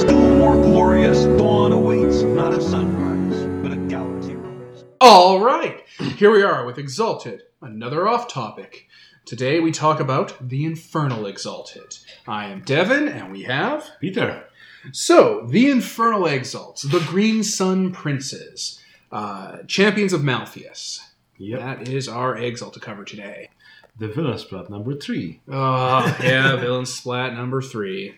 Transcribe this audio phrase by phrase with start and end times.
[0.00, 4.84] still more glorious dawn awaits, not a sunrise, but a galaxy rise.
[5.00, 5.84] All right,
[6.16, 8.88] here we are with Exalted, another off topic.
[9.24, 11.98] Today we talk about the Infernal Exalted.
[12.26, 13.90] I am Devin, and we have.
[14.00, 14.44] Peter.
[14.92, 18.80] So, the Infernal Exalts, the Green Sun Princes,
[19.12, 21.00] uh, champions of Malfeas.
[21.38, 21.60] Yep.
[21.60, 23.50] That is our Exalt to cover today.
[23.98, 25.40] The villain splat number three.
[25.48, 28.14] Oh, yeah, Villain Splat number three.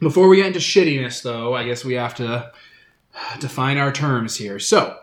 [0.00, 2.52] Before we get into shittiness, though, I guess we have to
[3.40, 4.58] define our terms here.
[4.58, 4.98] So,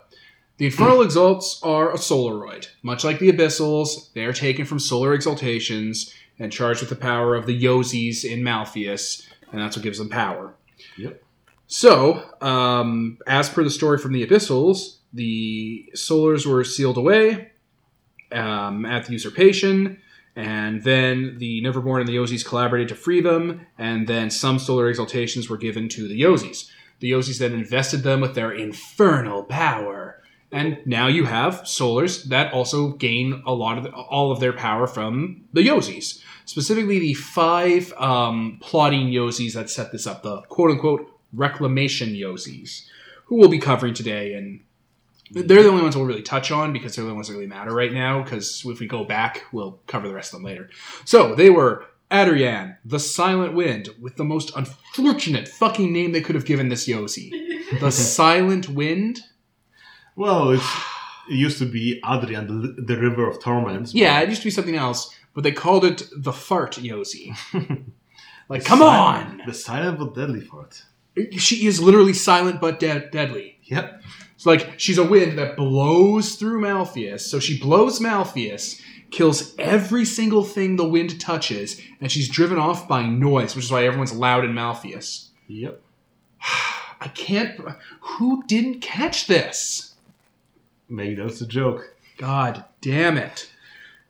[0.57, 2.67] the Infernal Exalts are a Solaroid.
[2.83, 7.35] Much like the Abyssals, they are taken from solar exaltations and charged with the power
[7.35, 10.55] of the Yozis in Malfeas, and that's what gives them power.
[10.97, 11.23] Yep.
[11.67, 17.51] So, um, as per the story from the Abyssals, the Solars were sealed away
[18.31, 20.01] um, at the usurpation,
[20.35, 24.89] and then the Neverborn and the Yozis collaborated to free them, and then some solar
[24.89, 26.69] exaltations were given to the Yozis.
[26.99, 30.21] The Yozis then invested them with their infernal power.
[30.51, 34.53] And now you have Solars that also gain a lot of the, all of their
[34.53, 36.21] power from the Yozis.
[36.45, 42.85] Specifically, the five um, plotting Yozis that set this up, the quote unquote reclamation Yozis,
[43.25, 44.33] who we'll be covering today.
[44.33, 44.61] And
[45.33, 47.73] they're the only ones we'll really touch on because they're the ones that really matter
[47.73, 48.23] right now.
[48.23, 50.69] Because if we go back, we'll cover the rest of them later.
[51.05, 56.35] So they were Adorjan, the Silent Wind, with the most unfortunate fucking name they could
[56.35, 57.31] have given this Yozi.
[57.79, 59.21] The Silent Wind?
[60.15, 60.63] Well, it's,
[61.29, 63.95] it used to be Adorjan, the, the River of Torments.
[63.95, 67.35] Yeah, it used to be something else, but they called it the Fart Yozi.
[68.49, 69.41] like, come on!
[69.47, 70.83] The silent but deadly fart.
[71.37, 73.57] She is literally silent but de- deadly.
[73.63, 74.01] Yep.
[74.43, 77.21] It's like she's a wind that blows through Malfeas.
[77.21, 82.85] So she blows Malfeas, kills every single thing the wind touches, and she's driven off
[82.85, 85.29] by noise, which is why everyone's loud in Malfeas.
[85.47, 85.81] Yep.
[86.99, 87.57] I can't.
[88.01, 89.93] Who didn't catch this?
[90.89, 91.95] Maybe that's a joke.
[92.17, 93.49] God damn it.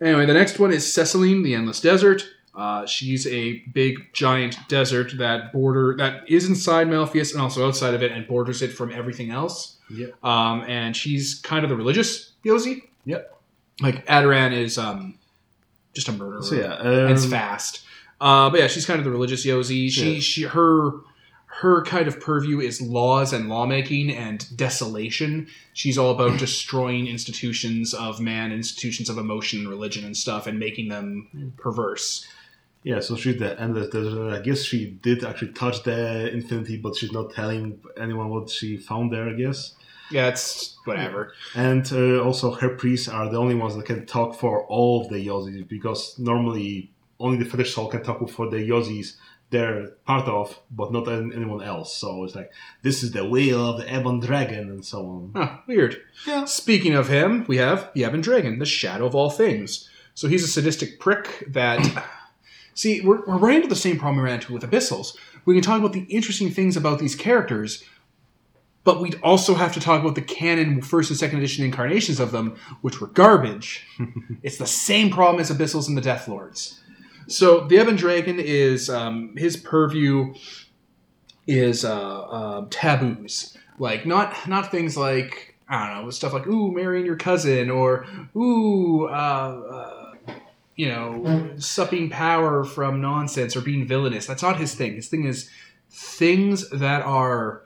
[0.02, 2.28] Anyway, the next one is Cecelyne, the Endless Desert.
[2.56, 7.94] Uh, she's a big, giant desert that border that is inside Malfeas and also outside
[7.94, 9.73] of it, and borders it from everything else.
[9.90, 10.24] Yep.
[10.24, 12.82] Um, and she's kind of the religious Yozi.
[13.06, 13.38] Yep.
[13.82, 15.18] Like Adorjan is um,
[15.94, 16.42] just a murderer.
[16.44, 17.84] So yeah, and it's um, fast.
[18.22, 19.90] Uh, but yeah, she's kind of the religious Yozi.
[19.90, 20.20] She Yeah.
[20.20, 20.92] she her
[21.62, 25.48] her kind of purview is laws and lawmaking and desolation.
[25.74, 30.58] She's all about destroying institutions of man, institutions of emotion and religion and stuff, and
[30.58, 32.28] making them perverse.
[32.84, 34.34] Yeah, so she's the endless desert.
[34.34, 38.78] I guess she did actually touch the infinity, but she's not telling anyone what she
[38.78, 39.30] found there.
[39.30, 39.76] I guess.
[40.12, 41.34] Yeah, it's whatever.
[41.56, 45.10] And uh, also, her priests are the only ones that can talk for all of
[45.10, 49.16] the Yozis because normally only the fetish soul can talk for the Yozis
[49.54, 51.96] they're part of, but not anyone else.
[51.96, 52.52] So it's like
[52.82, 55.32] this is the will of the Ebon Dragon and so on.
[55.36, 56.02] Huh, weird.
[56.26, 56.46] Yeah.
[56.46, 59.88] Speaking of him, we have the Ebon Dragon, the shadow of all things.
[60.16, 61.80] So he's a sadistic prick that.
[62.76, 65.16] See, we're, we're right into the same problem we ran into with Abyssals.
[65.46, 67.84] We can talk about the interesting things about these characters,
[68.84, 72.32] but we'd also have to talk about the canon first and second edition incarnations of
[72.32, 73.86] them, which were garbage.
[74.44, 76.82] it's the same problem as Abyssals and the Death Lords.
[77.28, 80.34] So the Ebon Dragon is um, his purview
[81.48, 86.72] is uh, uh, taboos, like not not things like I don't know stuff like ooh
[86.72, 88.06] marrying your cousin or
[88.36, 89.12] ooh uh,
[89.72, 90.03] uh,
[90.76, 94.26] you know supping power from nonsense or being villainous.
[94.26, 94.96] That's not his thing.
[94.96, 95.50] His thing is
[95.90, 97.64] things that are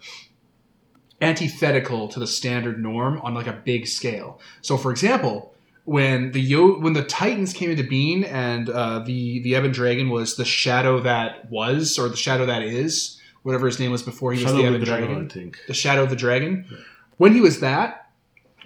[1.22, 4.40] antithetical to the standard norm on like a big scale.
[4.62, 5.53] So, for example,
[5.85, 10.09] when the Yo- when the Titans came into being and uh, the the Ebon Dragon
[10.09, 14.34] was the shadow that was or the shadow that is whatever his name was before
[14.34, 15.59] he was the of Ebon Dragon, Dragon, I think.
[15.68, 16.66] the shadow of the dragon.
[17.16, 18.06] When he was that,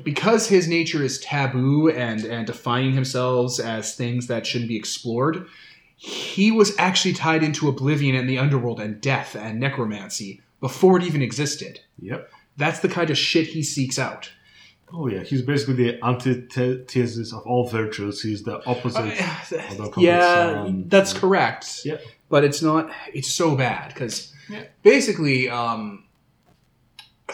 [0.03, 5.45] because his nature is taboo and and defining himself as things that shouldn't be explored,
[5.95, 11.03] he was actually tied into oblivion and the underworld and death and necromancy before it
[11.03, 11.79] even existed.
[11.99, 12.31] Yep.
[12.57, 14.31] That's the kind of shit he seeks out.
[14.93, 18.21] Oh yeah, he's basically the antithesis of all virtues.
[18.21, 19.21] He's the opposite.
[19.79, 21.81] Although yeah, that's correct.
[21.85, 21.97] Yeah.
[22.29, 22.89] But it's not.
[23.13, 24.63] It's so bad because Yeah.
[24.83, 26.03] basically, um,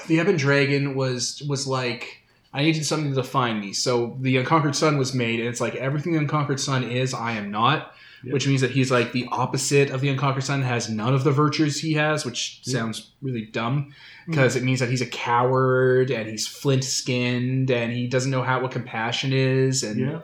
[0.07, 2.23] the Ebon Dragon was was like,
[2.57, 3.71] I needed something to define me.
[3.71, 7.33] So the Unconquered Sun was made, and it's like everything the Unconquered Sun is, I
[7.33, 7.93] am not.
[8.23, 8.33] Yeah.
[8.33, 11.29] Which means that he's like the opposite of the Unconquered Sun, has none of the
[11.29, 12.79] virtues he has, which Yeah.
[12.79, 13.93] sounds really dumb
[14.25, 14.31] hmm.
[14.31, 18.41] because it means that he's a coward and he's flint skinned and he doesn't know
[18.41, 20.19] how what compassion is and Yeah.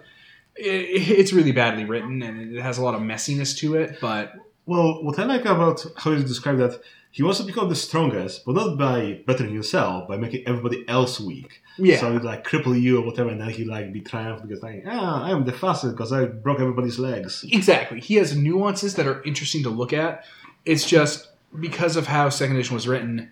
[0.56, 4.34] it, it's really badly written and it has a lot of messiness to it but
[4.66, 6.82] Well, what I like about how you describe that,
[7.14, 11.20] he wants to become the strongest, but not by bettering himself, by making everybody else
[11.20, 11.62] weak.
[11.78, 12.00] Yeah.
[12.00, 14.84] So he'd like cripple you or whatever, and then he'd like be triumphant because like,
[14.88, 17.46] ah, I am the fastest because I broke everybody's legs.
[17.52, 18.00] Exactly.
[18.00, 20.26] He has nuances that are interesting to look at.
[20.66, 21.30] It's just
[21.60, 23.32] because of how Second Edition was written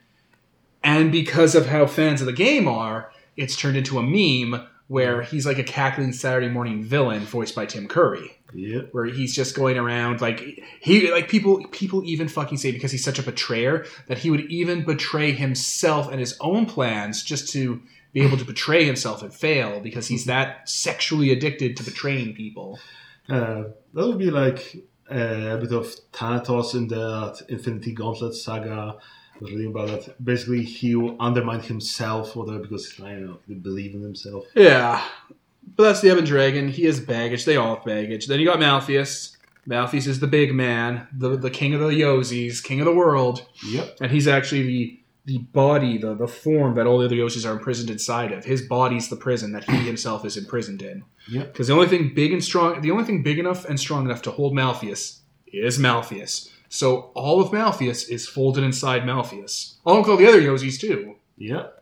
[0.83, 5.23] and because of how fans of the game are, it's turned into a meme where
[5.23, 8.37] he's like a cackling Saturday morning villain voiced by Tim Curry.
[8.53, 8.89] Yep.
[8.91, 13.03] Where he's just going around like he like people people even fucking say because he's
[13.03, 17.81] such a betrayer that he would even betray himself and his own plans just to
[18.13, 22.77] be able to betray himself and fail because he's that sexually addicted to betraying people.
[23.29, 23.63] Uh,
[23.93, 28.97] that would be like uh, a bit of Thanatos in the Infinity Gauntlet saga.
[29.35, 30.23] I was reading about that.
[30.23, 34.45] Basically, he undermined himself, whatever, because I don't know, he didn't believe in himself.
[34.55, 35.03] Yeah.
[35.75, 36.67] But that's the Ebon Dragon.
[36.67, 37.45] He has baggage.
[37.45, 38.27] They all have baggage.
[38.27, 39.37] Then you got Malfeas.
[39.67, 43.45] Malfeas is the big man, the the king of the Yozis, king of the world.
[43.65, 43.97] Yep.
[44.01, 47.53] And he's actually the the body, the, the form that all the other Yozis are
[47.53, 48.43] imprisoned inside of.
[48.43, 51.03] His body's the prison that he himself is imprisoned in.
[51.29, 51.53] Yep.
[51.53, 54.23] Because the only thing big and strong, the only thing big enough and strong enough
[54.23, 56.49] to hold Malfeas is Malfeas.
[56.69, 59.75] So all of Malfeas is folded inside Malfeas.
[59.85, 61.17] Along with all the other Yozis too.
[61.37, 61.80] Yep.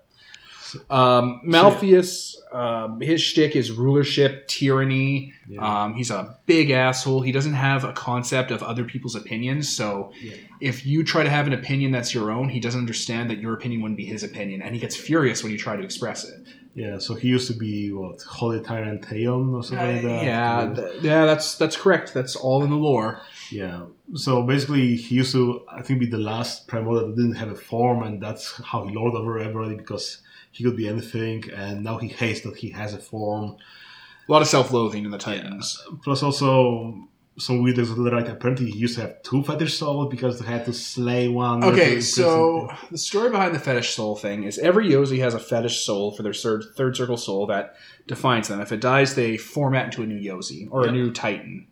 [0.90, 5.34] Um, Malfeas, um, his shtick is rulership, tyranny.
[5.48, 5.84] Yeah.
[5.84, 7.22] Um, he's a big asshole.
[7.22, 9.70] He doesn't have a concept of other people's opinions.
[9.70, 10.34] So Yeah.
[10.62, 13.54] if you try to have an opinion that's your own, he doesn't understand that your
[13.54, 16.40] opinion wouldn't be his opinion, and he gets furious when you try to express it.
[16.76, 20.24] Yeah, so he used to be what Holy Tyrant Theon or something like that.
[20.24, 22.14] yeah, th- yeah, that's that's correct.
[22.14, 23.20] That's all in the lore.
[23.52, 23.82] Yeah.
[24.14, 27.56] So basically, he used to, I think, be the last primordial that didn't have a
[27.56, 30.20] form, and that's how he lorded over everybody because
[30.52, 31.44] he could be anything.
[31.56, 33.58] And now he hates that he has a form.
[34.28, 35.82] A lot of self-loathing in the Titans.
[36.04, 37.08] Plus, also
[37.38, 40.66] some weird things like apparently he used to have two fetish souls because they had
[40.66, 41.64] to slay one.
[41.64, 45.80] Okay, so the story behind the fetish soul thing is every Yozi has a fetish
[45.86, 47.76] soul for their third, third circle soul that
[48.08, 48.60] defines them.
[48.60, 50.90] If it dies, they format into a new Yozi or Yeah.
[50.90, 51.68] a new Titan.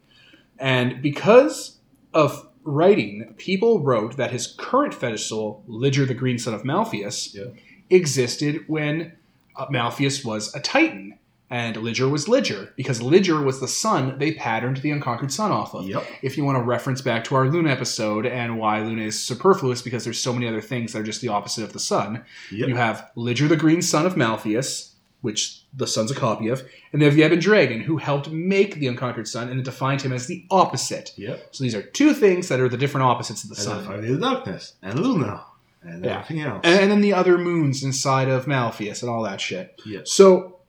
[0.57, 1.77] And because
[2.13, 7.35] of writing, people wrote that his current fetish soul, Ligier the Green Sun of Malfeas,
[7.35, 7.45] Yeah.
[7.89, 9.13] Existed when
[9.55, 11.17] uh, Malfeas was a Titan.
[11.49, 15.73] And Ligier was Ligier, because Ligier was the sun they patterned the Unconquered Sun off
[15.73, 16.05] of Yep.
[16.21, 19.81] if you want to reference back to our Luna episode and why Luna is superfluous
[19.81, 22.25] because there's so many other things that are just the opposite of the sun.
[22.51, 22.67] Yep.
[22.67, 24.91] You have Ligier the Green Sun of Malfeas,
[25.21, 28.75] which the sun's a copy of, and they have the Ebon Dragon, who helped make
[28.75, 31.13] the Unconquered Sun and defined him as the opposite.
[31.15, 31.47] Yep.
[31.55, 33.85] So these are two things that are the different opposites of the And sun.
[33.85, 35.45] Five Darkness and Luna
[35.81, 36.19] and Yeah.
[36.19, 36.61] everything else.
[36.63, 39.79] And, and then the other moons inside of Malfeas and all that shit.
[39.85, 40.01] yeah.
[40.03, 40.59] So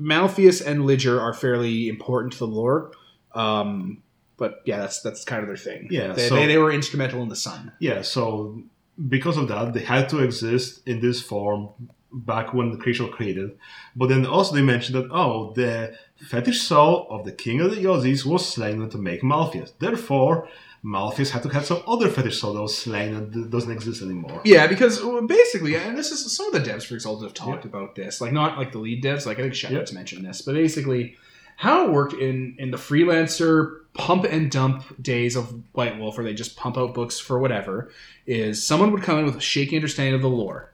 [0.00, 2.92] Malfeas and Ligier are fairly important to the lore.
[3.34, 4.02] Um,
[4.36, 5.88] but yeah, that's that's kind of their thing.
[5.90, 7.72] Yeah, they, so- they, they were instrumental in the sun.
[7.80, 8.62] Yeah, so
[9.08, 11.70] because of that, they had to exist in this form
[12.12, 13.58] back when the creation was created.
[13.94, 15.94] But then also they mentioned that, oh, the
[16.28, 19.72] fetish soul of the king of the Yozis was slain to make Malfeas.
[19.78, 20.48] Therefore,
[20.84, 24.40] Malfeas had to have some other fetish soul that was slain and doesn't exist anymore.
[24.44, 27.64] Yeah, because well, basically, and this is some of the devs for Exalted have talked
[27.64, 28.20] about this.
[28.20, 31.16] Like not like the lead devs, like I think Shepard's mentioned this, but basically
[31.56, 36.24] how it worked in in the freelancer pump and dump days of White Wolf, where
[36.24, 37.90] they just pump out books for whatever,
[38.26, 40.72] is someone would come in with a shaky understanding of the lore.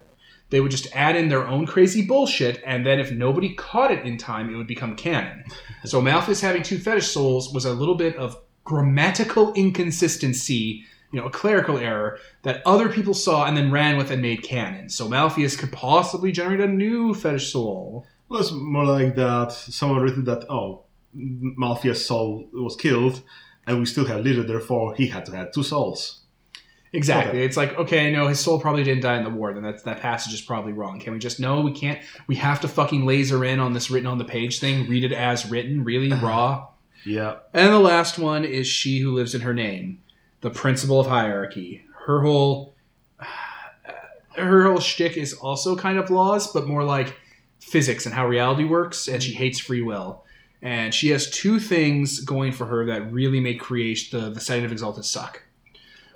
[0.50, 4.04] They would just add in their own crazy bullshit, and then if nobody caught it
[4.04, 5.44] in time, it would become canon.
[5.86, 11.26] So Malfeas having two fetish souls was a little bit of grammatical inconsistency, you know,
[11.26, 14.88] a clerical error that other people saw and then ran with and made canon.
[14.88, 18.06] So Malfeas could possibly generate a new fetish soul.
[18.28, 23.22] Well, it's more like that someone written that, oh, Malfeas' soul was killed,
[23.66, 26.20] and we still have Ligier, therefore he had to have two souls.
[26.92, 27.38] Exactly.
[27.38, 27.44] Okay.
[27.44, 29.52] It's like, okay, no, his soul probably didn't die in the war.
[29.52, 31.00] Then that that passage is probably wrong.
[31.00, 31.60] Can we just no?
[31.60, 31.98] We can't.
[32.28, 34.88] We have to fucking laser in on this written on the page thing.
[34.88, 36.68] Read it as written, really raw.
[37.04, 37.36] Yeah.
[37.52, 40.02] And the last one is she who lives in her name,
[40.40, 41.84] the principle of hierarchy.
[42.06, 42.74] Her whole
[44.36, 47.16] her whole shtick is also kind of laws, but more like
[47.60, 50.24] physics and how reality works, and she hates free will.
[50.60, 54.64] And she has two things going for her that really make creation the, the setting
[54.64, 55.42] of Exalted suck.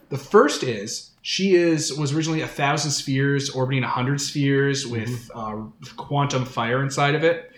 [0.09, 5.31] The first is she is was originally a thousand spheres orbiting a hundred spheres with
[5.35, 5.57] uh,
[5.97, 7.53] quantum fire inside of it.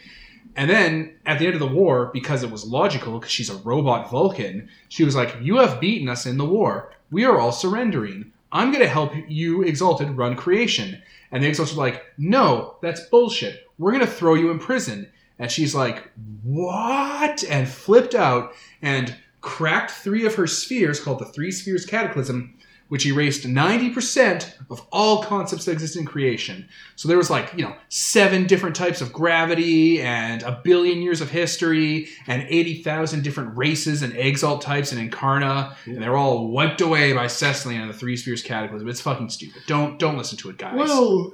[0.56, 3.56] And then at the end of the war, because it was logical, because she's a
[3.56, 6.92] robot Vulcan, she was like, You have beaten us in the war.
[7.10, 8.32] We are all surrendering.
[8.52, 11.00] I'm going to help you, Exalted, run creation.
[11.30, 13.68] And the Exalted were like, No, that's bullshit.
[13.78, 15.08] We're going to throw you in prison.
[15.38, 16.10] And she's like,
[16.42, 17.44] What?
[17.44, 18.52] And flipped out
[18.82, 22.54] and cracked three of her spheres, called the Three Spheres Cataclysm,
[22.90, 26.68] which erased 90% of all concepts that exist in creation.
[26.96, 31.20] So there was like, you know, seven different types of gravity and a billion years
[31.20, 35.76] of history and 80,000 different races and exalt types and incarna.
[35.86, 38.88] And they're all wiped away by Cecelyne and the Three Spheres Cataclysm.
[38.88, 39.62] It's fucking stupid.
[39.68, 40.74] Don't don't listen to it, guys.
[40.76, 41.32] Well,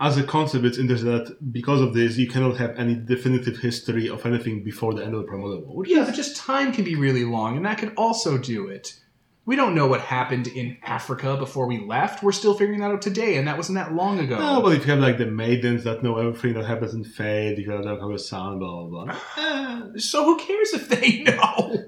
[0.00, 4.10] as a concept, it's interesting that because of this, you cannot have any definitive history
[4.10, 5.74] of anything before the end of the Primordial.
[5.74, 8.94] Which yeah, but just time can be really long, and that could also do it.
[9.48, 12.22] We don't know what happened in Africa before we left.
[12.22, 14.38] We're still figuring that out today, and that wasn't that long ago.
[14.38, 17.56] No, but if you have like the maidens that know everything that happens in Fate,
[17.56, 19.16] you the have a son, blah blah blah.
[19.38, 21.82] Eh, So who cares if they know?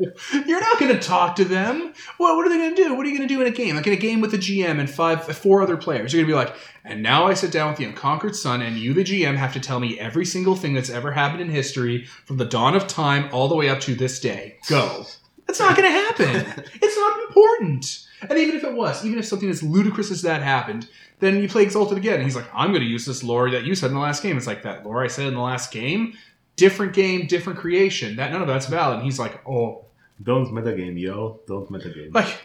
[0.46, 1.92] You're not going to talk to them.
[2.16, 2.94] What, what are they going to do?
[2.94, 3.76] What are you going to do in a game?
[3.76, 6.32] Like in a game with a GM and five, four other players, you're going to
[6.32, 9.36] be like, and now I sit down with the unconquered sun, and you, the GM,
[9.36, 12.74] have to tell me every single thing that's ever happened in history from the dawn
[12.74, 14.56] of time all the way up to this day.
[14.66, 15.04] Go.
[15.50, 16.64] That's not going to happen.
[16.80, 18.07] it's not important.
[18.23, 20.88] And even if it was, even if something as ludicrous as that happened,
[21.19, 22.14] then you play Exalted again.
[22.14, 24.23] And he's like, I'm going to use this lore that you said in the last
[24.23, 24.37] game.
[24.37, 26.14] It's like that lore I said in the last game.
[26.54, 28.14] Different game, different creation.
[28.14, 28.99] That none of that's valid.
[28.99, 29.87] And he's like, oh,
[30.23, 31.40] don't metagame, yo.
[31.49, 32.14] Don't metagame.
[32.14, 32.38] like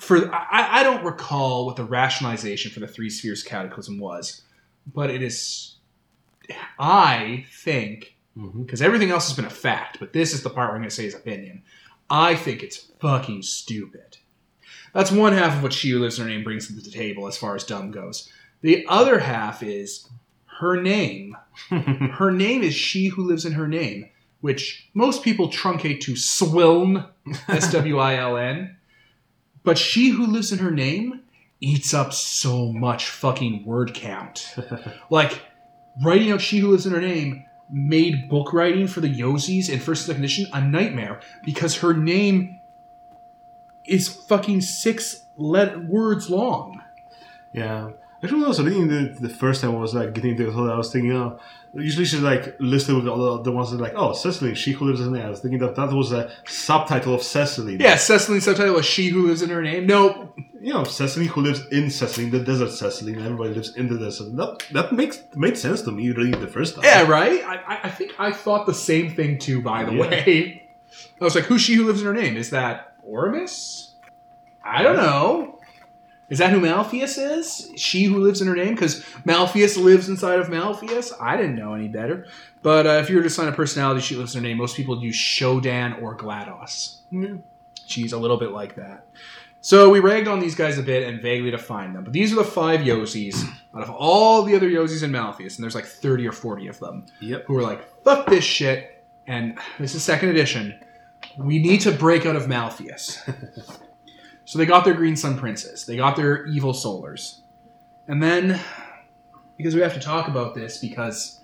[0.00, 4.40] for I, I don't recall what the rationalization for the three spheres cataclysm was,
[4.90, 5.74] but it is.
[6.78, 8.62] I think Mm-hmm.
[8.62, 10.90] Because everything else has been a fact, but this is the part where I'm going
[10.90, 11.62] to say his opinion.
[12.08, 14.18] I think it's fucking stupid.
[14.94, 17.26] That's one half of what she who lives in her name brings to the table
[17.26, 18.30] as far as dumb goes.
[18.60, 20.08] The other half is
[20.60, 21.36] her name.
[21.70, 24.08] her name is she who lives in her name,
[24.40, 27.08] which most people truncate to Swiln,
[27.48, 28.76] S W I L N.
[29.64, 31.20] But she who lives in her name
[31.60, 34.56] eats up so much fucking word count.
[35.10, 35.40] like,
[36.04, 39.80] writing out she who lives in her name made book writing for the Yozis in
[39.80, 42.60] first and second edition a nightmare because her name
[43.84, 46.82] is fucking six let- words long.
[47.52, 47.90] Yeah.
[48.22, 50.72] Actually, when I was reading the, the first time I was like getting into it,
[50.72, 51.40] I was thinking, oh,
[51.74, 54.84] usually she's like listed with all the, the ones that like, oh, Cecily, she who
[54.84, 55.26] lives in there.
[55.26, 57.78] I was thinking that that was a subtitle of Cecily.
[57.80, 59.86] Yeah, Cecily's subtitle was she who lives in her name.
[59.86, 60.38] Nope.
[60.62, 63.98] You know, Cecily who lives in Cecily, the desert Cecily, and everybody lives in the
[63.98, 64.36] desert.
[64.36, 66.84] That that makes made sense to me it the first time.
[66.84, 67.42] Yeah, right?
[67.42, 70.00] I, I- think I thought the same thing too, by the Yeah.
[70.08, 70.68] way.
[71.20, 72.36] I was like, who's she who lives in her name?
[72.36, 73.90] Is that Oramus?
[74.64, 75.58] I don't know.
[76.28, 77.72] Is that who Malfeas is?
[77.76, 78.74] She who lives in her name?
[78.74, 81.12] Because Malfeas lives inside of Malfeas?
[81.20, 82.26] I didn't know any better.
[82.62, 84.76] But uh, if you were to assign a personality she lives in her name, most
[84.76, 86.98] people would use Shodan or GLaDOS.
[87.10, 87.34] Yeah.
[87.86, 89.06] She's a little bit like that.
[89.64, 92.02] So we ragged on these guys a bit and vaguely defined them.
[92.02, 95.62] But these are the five Yozis out of all the other Yozis in Malfeas, and
[95.62, 97.44] there's like 30 or 40 of them Yep.
[97.46, 100.74] who are like, fuck this shit, and this is second edition.
[101.38, 103.18] We need to break out of Malfeas.
[104.44, 107.38] so they got their Green Sun Princes, they got their evil solars.
[108.08, 108.58] And then,
[109.56, 111.40] because we have to talk about this, because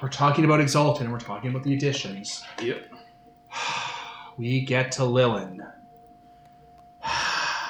[0.00, 2.82] we're talking about Exalted and we're talking about the additions, Yep.
[4.38, 5.58] we get to Lilin.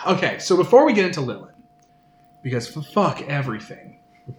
[0.06, 1.54] Okay, so before we get into Lilin,
[2.42, 4.00] because fuck everything,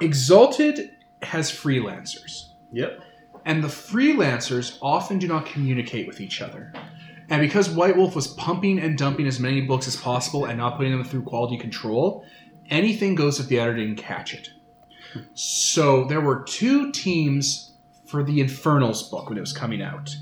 [0.00, 0.90] Exalted
[1.22, 2.48] has freelancers.
[2.72, 3.00] Yep.
[3.44, 6.72] And the freelancers often do not communicate with each other.
[7.28, 10.76] And because White Wolf was pumping and dumping as many books as possible and not
[10.76, 12.24] putting them through quality control,
[12.70, 14.50] anything goes if the editor didn't catch it.
[15.34, 17.72] So there were two teams
[18.06, 20.16] for the Infernals book when it was coming out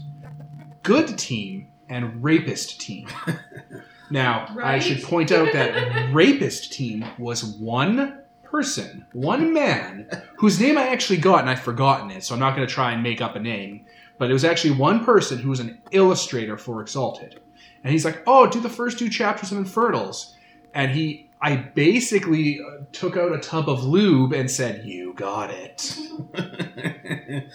[0.82, 3.08] Good Team and Rapist Team.
[4.11, 10.76] Now, I should point out that Rapist Team was one person, one man, whose name
[10.76, 13.21] I actually got and I've forgotten it, so I'm not going to try and make
[13.21, 13.87] up a name.
[14.19, 17.40] But it was actually one person who was an illustrator for Exalted.
[17.83, 20.35] And he's like, oh, do the first two chapters of Infernals.
[20.75, 25.50] And he, I basically uh, took out a tub of lube and said, you got
[25.50, 25.97] it.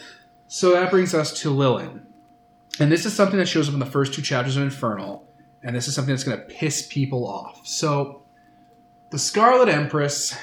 [0.48, 2.02] So that brings us to Lilin.
[2.80, 5.25] And this is something that shows up in the first two chapters of Infernal.
[5.66, 7.66] And this is something that's going to piss people off.
[7.68, 8.22] So,
[9.10, 10.38] the Scarlet Empress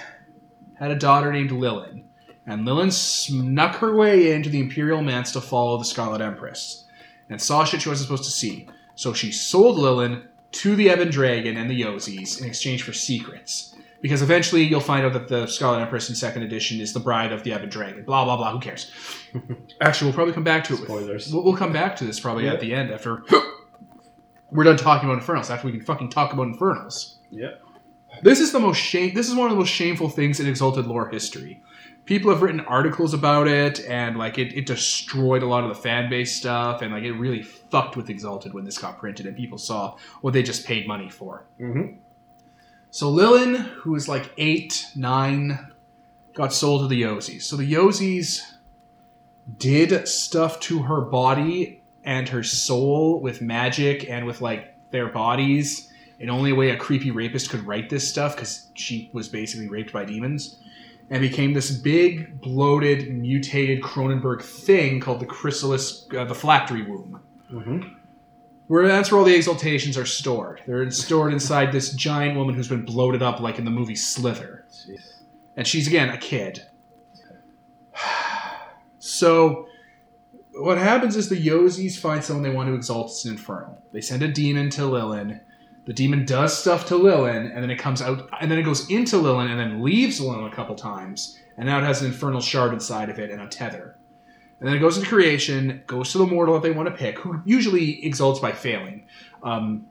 [0.78, 2.02] had a daughter named Lilin.
[2.46, 6.86] And Lilin snuck her way into the Imperial Manse to follow the Scarlet Empress.
[7.30, 8.68] And saw shit she wasn't supposed to see.
[8.96, 13.74] So she sold Lilin to the Ebon Dragon and the Yozis in exchange for secrets.
[14.00, 17.32] Because eventually you'll find out that the Scarlet Empress in second edition is the bride
[17.32, 18.02] of the Ebon Dragon.
[18.04, 18.52] Blah, blah, blah.
[18.52, 18.90] Who cares?
[19.80, 20.80] Actually, we'll probably come back to it.
[20.80, 21.32] with- Spoilers.
[21.32, 22.54] We'll, we'll come back to this probably Yeah.
[22.54, 23.22] at the end after
[24.52, 25.50] we're done talking about Infernals.
[25.50, 27.18] After we can fucking talk about Infernals.
[27.30, 27.62] Yep.
[28.22, 29.14] This is the most shame.
[29.14, 31.62] This is one of the most shameful things in Exalted lore history.
[32.04, 35.74] People have written articles about it, and like it, it destroyed a lot of the
[35.74, 39.36] fan base stuff, and like it really fucked with Exalted when this got printed, and
[39.36, 41.46] people saw what they just paid money for.
[41.58, 41.96] Mm-hmm.
[42.90, 45.72] So Lilin, who was like eight, nine,
[46.34, 47.42] got sold to the Yozis.
[47.42, 48.42] So the Yozis
[49.58, 55.90] did stuff to her body and her soul with magic and with like their bodies
[56.18, 59.68] in only a way a creepy rapist could write this stuff because she was basically
[59.68, 60.58] raped by demons
[61.10, 67.20] and became this big bloated mutated cronenberg thing called the chrysalis uh, the phylactery womb
[67.52, 67.80] Mm-hmm.
[68.68, 72.68] where that's where all the exaltations are stored they're stored inside this giant woman who's
[72.68, 74.64] been bloated up like in the movie slither
[75.56, 76.62] and she's again a kid.
[79.04, 79.66] So,
[80.54, 83.82] what happens is the Yozis find someone they want to exalt as an infernal.
[83.92, 85.40] They send a demon to Lilin.
[85.84, 88.88] The demon does stuff to Lilin, and then it comes out, and then it goes
[88.88, 92.40] into Lilin, and then leaves Lilin a couple times, and now it has an infernal
[92.40, 93.96] shard inside of it and a tether.
[94.60, 97.18] And then it goes into creation, goes to the mortal that they want to pick,
[97.18, 99.08] who usually exalts by failing.
[99.42, 99.86] Um,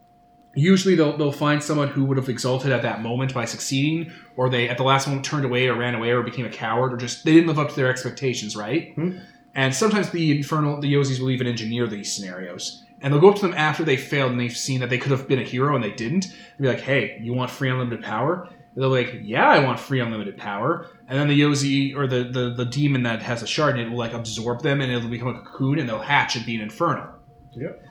[0.53, 4.50] usually they'll, they'll find someone who would have exalted at that moment by succeeding or
[4.50, 6.98] they at the last moment turned away or ran away or became a coward or
[6.98, 9.20] just they didn't live up to their expectations right Hmm.
[9.53, 13.36] And sometimes the infernal the yozis will even engineer these scenarios and they'll go up
[13.36, 15.75] to them after they failed and they've seen that they could have been a hero
[15.75, 19.03] and they didn't and be like hey you want free unlimited power and they'll be
[19.03, 22.65] like yeah i want free unlimited power and then the yozi or the, the, the
[22.65, 25.39] demon that has a shard in it will like absorb them and it'll become a
[25.41, 27.08] cocoon and they'll hatch and be an infernal
[27.53, 27.84] Yep.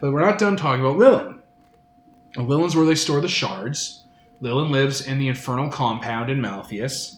[0.00, 1.40] but we're not done talking about Lilin.
[2.34, 4.04] Lilin's where they store the shards.
[4.40, 7.17] Lilin lives in the infernal compound in Malfeas.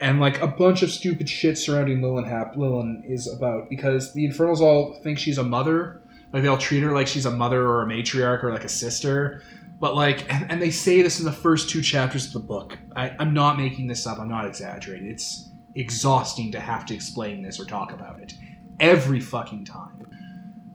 [0.00, 4.24] And like a bunch of stupid shit surrounding Lilin hap- Lilin is about because the
[4.24, 6.00] infernals all think she's a mother.
[6.32, 8.68] Like they all treat her like she's a mother or a matriarch or like a
[8.68, 9.42] sister.
[9.78, 12.78] But like and, and they say this in the first two chapters of the book.
[12.96, 15.10] I, I'm not making this up, I'm not exaggerating.
[15.10, 18.32] It's exhausting to have to explain this or talk about it.
[18.78, 20.00] Every fucking time.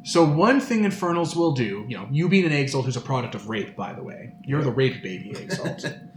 [0.04, 3.34] So one thing Infernals will do, you know, you being an Exalt who's a product
[3.34, 5.84] of rape, by the way, you're the rape baby Exalt.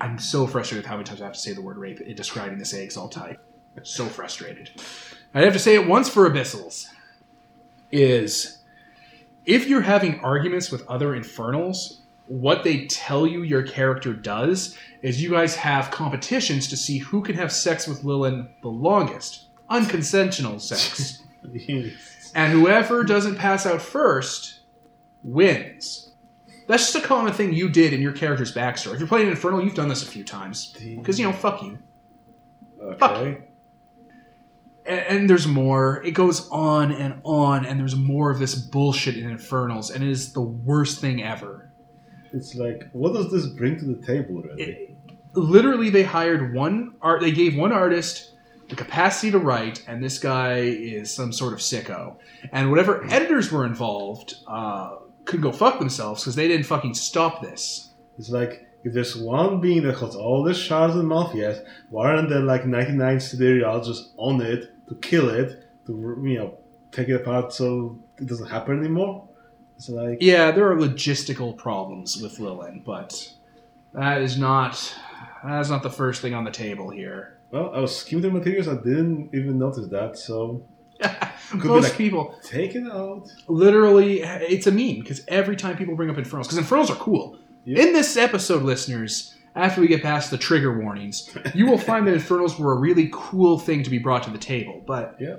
[0.00, 2.14] I'm so frustrated with how many times I have to say the word rape in
[2.16, 3.40] describing this Exalt type.
[3.82, 4.70] So frustrated.
[5.34, 6.86] I have to say it once for Abyssals.
[7.90, 8.58] Is
[9.46, 15.22] if you're having arguments with other Infernals, what they tell you your character does is
[15.22, 19.46] you guys have competitions to see who can have sex with Lilin the longest.
[19.70, 21.22] Unconsensual sex.
[22.34, 24.60] And whoever doesn't pass out first
[25.22, 26.07] wins.
[26.68, 28.92] That's just a common thing you did in your character's backstory.
[28.92, 30.76] If you're playing Infernal, you've done this a few times.
[30.78, 31.78] Because, you know, fuck you.
[32.80, 33.38] okay.
[34.84, 36.02] And, and there's more.
[36.04, 40.10] It goes on and on, and there's more of this bullshit in Infernals, and it
[40.10, 41.70] is the worst thing ever.
[42.34, 44.62] It's like, what does this bring to the table, really?
[44.62, 44.96] It,
[45.32, 47.22] literally, they hired one art.
[47.22, 48.34] They gave one artist
[48.68, 52.16] the capacity to write, and this guy is some sort of sicko.
[52.52, 54.96] And whatever editors were involved uh,
[55.28, 57.90] could go fuck themselves because they didn't fucking stop this.
[58.18, 62.30] It's like if there's one being that holds all the shards and Malfeas, why aren't
[62.30, 65.92] there like 99 Sidereals just on it to kill it, to
[66.24, 66.58] you know,
[66.90, 69.28] take it apart so it doesn't happen anymore?
[69.76, 73.32] It's like Yeah, there are logistical problems with Lilin, but
[73.92, 74.96] that is not
[75.44, 77.38] that's not the first thing on the table here.
[77.50, 80.62] well, I was skimming the materials, I didn't even notice that, so
[81.54, 83.28] Most like- people take it out.
[83.46, 87.38] literally it's a meme because every time people bring up infernals because infernals are cool
[87.64, 87.82] Yeah.
[87.82, 92.14] in this episode listeners after we get past the trigger warnings you will find that
[92.14, 95.36] infernals were a really cool thing to be brought to the table but Yeah.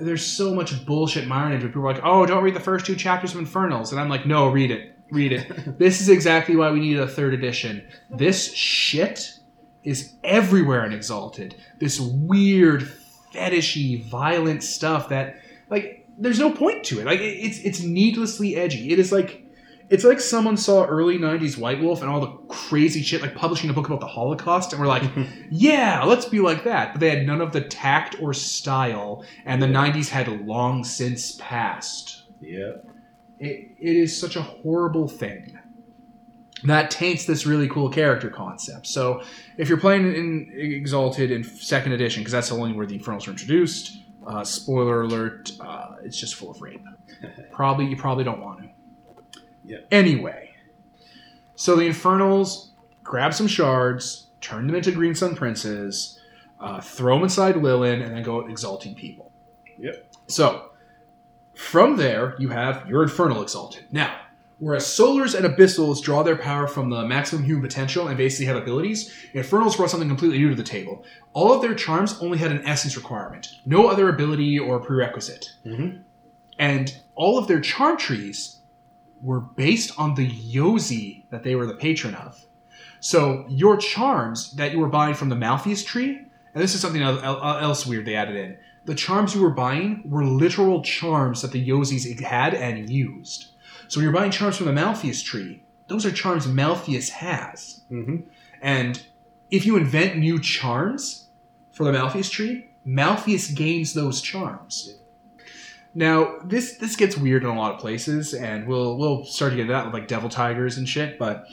[0.00, 2.86] there's so much bullshit mired into it people are like oh don't read the first
[2.86, 6.54] two chapters of infernals and i'm like no read it read it this is exactly
[6.56, 9.38] why we needed a third edition this shit
[9.82, 12.88] is everywhere in exalted this weird
[13.32, 15.40] fetishy violent stuff that
[15.70, 17.06] like there's no point to it.
[17.06, 18.92] Like it's it's needlessly edgy.
[18.92, 19.42] It is like
[19.88, 23.68] it's like someone saw early 90s white wolf and all the crazy shit like publishing
[23.68, 25.02] a book about the holocaust and we're like
[25.50, 26.92] yeah let's be like that.
[26.92, 31.36] But they had none of the tact or style and the 90s had long since
[31.38, 32.22] passed.
[32.40, 32.78] Yeah.
[33.38, 35.56] it, it is such a horrible thing
[36.64, 38.86] that taints this really cool character concept.
[38.86, 39.22] So,
[39.56, 43.26] if you're playing in Exalted in second edition, because that's the only where the Infernals
[43.26, 46.84] are introduced, uh, spoiler alert, uh, it's just full of rape.
[47.52, 48.68] probably you probably don't want to.
[49.64, 49.78] Yeah.
[49.90, 50.54] Anyway,
[51.56, 52.72] so the Infernals
[53.02, 56.20] grab some shards, turn them into Green Sun Princes,
[56.60, 59.32] uh, throw them inside Lilin, and then go exalting people.
[59.78, 60.12] Yep.
[60.28, 60.70] So,
[61.54, 63.84] from there, you have your Infernal Exalted.
[63.90, 64.21] Now,
[64.62, 68.54] Whereas Solars and Abyssals draw their power from the maximum human potential and basically have
[68.54, 71.04] abilities, Infernals brought something completely new to the table.
[71.32, 75.46] All of their charms only had an essence requirement, no other ability or prerequisite.
[75.66, 76.02] Mhm.
[76.60, 78.58] And all of their charm trees
[79.20, 82.46] were based on the Yozi that they were the patron of.
[83.00, 86.20] So your charms that you were buying from the Malfeas tree,
[86.54, 88.58] and this is something el- el- else weird they added in.
[88.84, 93.46] The charms you were buying were literal charms that the Yozis had and used.
[93.92, 97.82] So when you're buying charms from the Malfeas tree, those are charms Malfeas has.
[97.90, 98.20] hmm
[98.62, 99.02] And
[99.50, 101.28] if you invent new charms
[101.72, 104.96] for the Malfeas tree, Malfeas gains those charms.
[105.94, 109.56] Now, this this gets weird in a lot of places, and we'll we'll start to
[109.56, 111.18] get into that with like devil tigers and shit.
[111.18, 111.44] But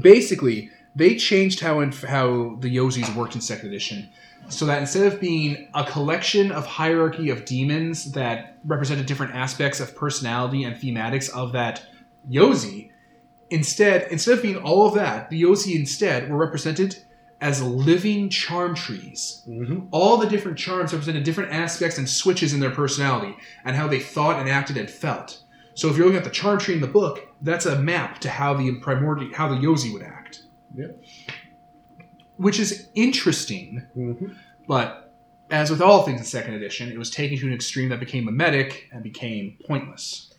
[0.00, 4.10] basically, they changed how in, how the Yozis worked in Second Edition,
[4.48, 9.80] so that instead of being a collection of hierarchy of demons that represented different aspects
[9.80, 11.84] of personality and thematics of that
[12.30, 12.90] Yozi,
[13.50, 16.96] instead instead of being all of that, the Yozi instead were represented
[17.40, 22.60] as living charm trees hmm all the different charms represented different aspects and switches in
[22.60, 25.42] their personality and how they thought and acted and felt.
[25.74, 28.28] So if you're looking at the charm tree in the book, that's a map to
[28.28, 30.42] how the primordial how the Yozi would act.
[30.74, 31.02] Yep.
[32.38, 34.32] Which is interesting, hmm
[34.66, 35.14] but
[35.50, 38.24] as with all things in second edition, it was taken to an extreme that became
[38.26, 40.30] mimetic and became pointless.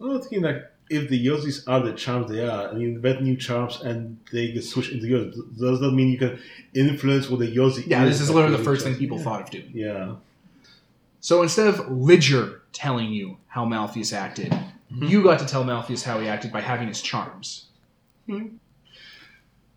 [0.00, 3.36] I'm thinking like if the Yozis are the charms they are, and you invent new
[3.36, 6.38] charms and they get switched into Yozis, does that mean you can
[6.74, 8.18] influence what the Yozi Yeah, is?
[8.18, 9.24] this is literally the first thing people yeah.
[9.24, 9.70] thought of doing.
[9.74, 10.14] Yeah.
[11.20, 14.56] So instead of Ligier telling you how Malfeas acted,
[14.90, 17.66] you got to tell Malfeas how he acted by having his charms.
[18.26, 18.46] Hmm.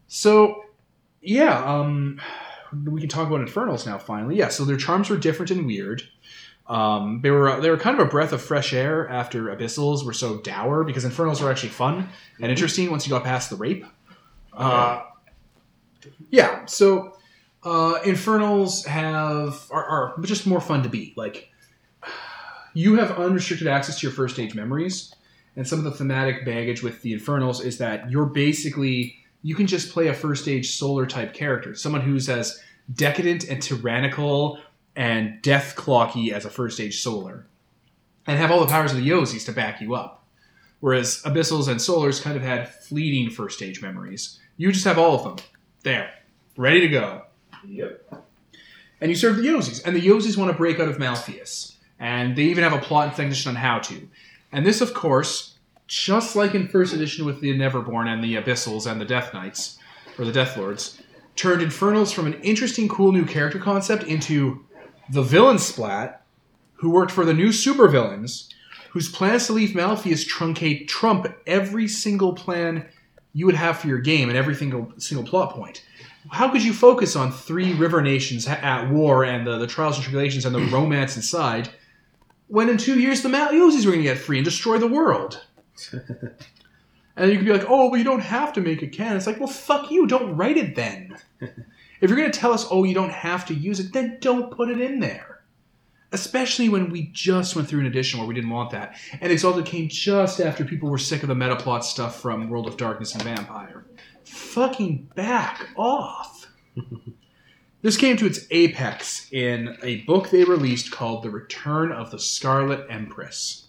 [0.07, 0.65] So,
[1.21, 2.19] yeah, um,
[2.85, 3.97] we can talk about Infernals now.
[3.97, 4.49] Finally, yeah.
[4.49, 6.03] So their charms were different and weird.
[6.67, 10.13] Um, they were they were kind of a breath of fresh air after Abyssals were
[10.13, 13.85] so dour because Infernals were actually fun and interesting once you got past the rape.
[14.53, 15.01] Uh,
[16.29, 16.65] yeah.
[16.65, 17.17] So
[17.63, 21.17] uh, Infernals have are, are just more fun to beat.
[21.17, 21.49] Like
[22.75, 25.13] you have unrestricted access to your first stage memories,
[25.55, 29.67] and some of the thematic baggage with the Infernals is that you're basically you can
[29.67, 32.61] just play a first stage solar type character, someone who's as
[32.93, 34.59] decadent and tyrannical
[34.95, 37.45] and death clocky as a first stage solar,
[38.27, 40.25] and have all the powers of the Yozis to back you up.
[40.81, 44.39] Whereas Abyssals and Solars kind of had fleeting first stage memories.
[44.57, 45.45] You just have all of them
[45.83, 46.11] there,
[46.57, 47.23] ready to go.
[47.67, 48.25] Yep.
[49.01, 52.35] And you serve the Yozis, and the Yozis want to break out of Malfeas, and
[52.35, 54.07] they even have a plot and technician on how to.
[54.51, 55.48] And this, of course,
[55.89, 59.79] just like in first edition with the Neverborn and the Abyssals and the Death Knights,
[60.17, 61.01] or the Death Lords,
[61.35, 64.63] turned Infernals from an interesting, cool new character concept into
[65.09, 66.23] the villain splat,
[66.73, 68.53] who worked for the new supervillains,
[68.91, 72.87] whose plans to leave Malfeas truncate trump every single plan
[73.33, 75.83] you would have for your game and every single single plot point.
[76.29, 80.03] How could you focus on three river nations at war and the, the trials and
[80.03, 81.69] tribulations and the romance inside
[82.47, 85.45] when in two years the Maliozis were going to get free and destroy the world?
[87.15, 89.17] and you could be like, oh, well, you don't have to make a canon.
[89.17, 90.07] It's like, well, fuck you.
[90.07, 91.17] Don't write it then.
[91.39, 94.51] if you're going to tell us, oh, you don't have to use it, then don't
[94.51, 95.41] put it in there.
[96.11, 98.97] Especially when we just went through an edition where we didn't want that.
[99.21, 102.77] And Exalted came just after people were sick of the metaplot stuff from World of
[102.77, 103.85] Darkness and Vampire.
[104.23, 106.47] Fucking back off.
[107.81, 112.19] this came to its apex in a book they released called The Return of the
[112.19, 113.68] Scarlet Empress,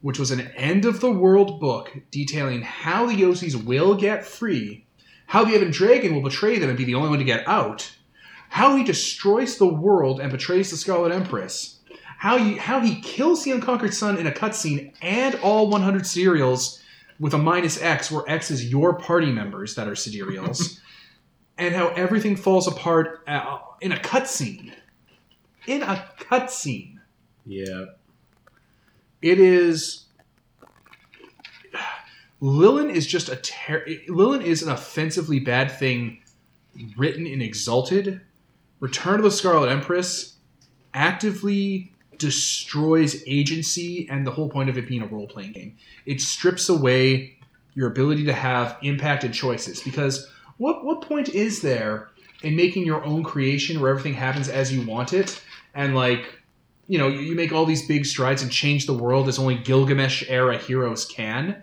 [0.00, 4.86] which was an end of the world book detailing how the Yozis will get free,
[5.26, 7.90] how the Ebon Dragon will betray them and be the only one to get out,
[8.48, 11.80] how he destroys the world and betrays the Scarlet Empress,
[12.18, 16.82] how he, how he kills the Unconquered Sun in a cutscene, and all 100 serials
[17.18, 20.80] with a minus X, where X is your party members that are sidereals,
[21.58, 24.72] and how everything falls apart uh, in a cutscene.
[25.66, 26.98] In a cutscene.
[27.44, 27.84] Yeah.
[29.22, 30.04] It is.
[32.40, 36.22] Lilin is just a ter- Lilin is an offensively bad thing
[36.96, 38.20] written in Exalted.
[38.80, 40.36] Return of the Scarlet Empress
[40.94, 45.76] actively destroys agency and the whole point of it being a role playing game.
[46.06, 47.36] It strips away
[47.74, 50.28] your ability to have impact and choices because
[50.58, 52.08] what what point is there
[52.42, 55.42] in making your own creation where everything happens as you want it
[55.74, 56.37] and like
[56.88, 59.54] you know you, you make all these big strides and change the world as only
[59.56, 61.62] Gilgamesh era heroes can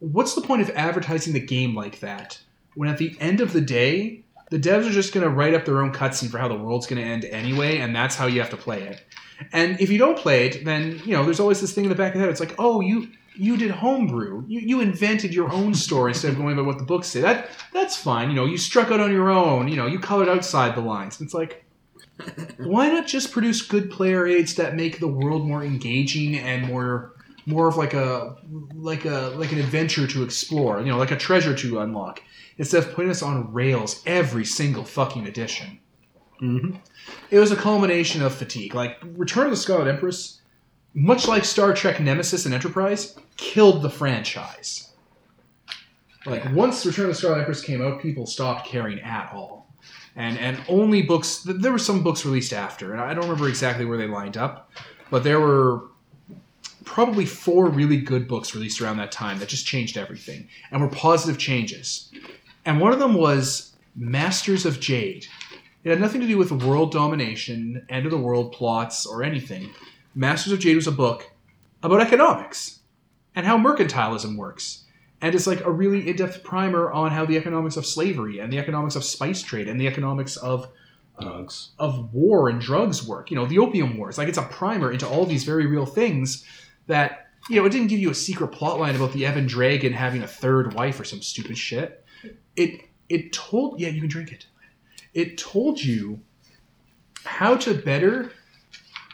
[0.00, 2.40] what's the point of advertising the game like that
[2.74, 5.64] when at the end of the day the devs are just going to write up
[5.64, 8.40] their own cutscene for how the world's going to end anyway and that's how you
[8.40, 9.04] have to play it
[9.52, 11.96] and if you don't play it then you know there's always this thing in the
[11.96, 14.44] back of the head it's like oh you you did homebrew.
[14.46, 17.20] You, you invented your own story instead of going by what the books say.
[17.20, 18.28] That that's fine.
[18.28, 19.68] You know, you struck out on your own.
[19.68, 21.20] You know, you colored outside the lines.
[21.20, 21.61] It's like,
[22.58, 27.12] why not just produce good player aids that make the world more engaging and more
[27.46, 28.36] more of like a
[28.74, 30.80] like a like an adventure to explore.
[30.80, 32.22] You know, like a treasure to unlock
[32.58, 35.80] instead of putting us on rails every single fucking edition.
[36.40, 36.76] Mm-hmm.
[37.30, 38.74] It was a culmination of fatigue.
[38.74, 40.40] Like Return of the Scarlet Empress,
[40.94, 44.92] much like Star Trek Nemesis and Enterprise, killed the franchise.
[46.26, 49.71] Like once Return of the Scarlet Empress came out, people stopped caring at all.
[50.14, 53.84] And and only books there were some books released after, and I don't remember exactly
[53.84, 54.70] where they lined up,
[55.10, 55.84] but there were
[56.84, 60.88] probably four really good books released around that time that just changed everything and were
[60.88, 62.10] positive changes.
[62.64, 65.26] And one of them was Masters of Jade.
[65.84, 69.70] It had nothing to do with world domination, end of the world plots, or anything.
[70.14, 71.30] Masters of Jade was a book
[71.82, 72.80] about economics
[73.34, 74.84] and how mercantilism works.
[75.22, 78.52] And it's like a really in depth primer on how the economics of slavery and
[78.52, 80.68] the economics of spice trade and the economics of
[81.18, 81.70] uh, Drugs.
[81.78, 83.30] of war and drugs work.
[83.30, 84.18] You know, the opium wars.
[84.18, 86.44] Like it's a primer into all these very real things
[86.88, 87.66] that you know.
[87.66, 90.74] It didn't give you a secret plot line about the Ebon Dragon having a third
[90.74, 92.04] wife or some stupid shit.
[92.56, 94.46] It it told yeah you can drink it.
[95.14, 96.20] It told you
[97.24, 98.32] how to better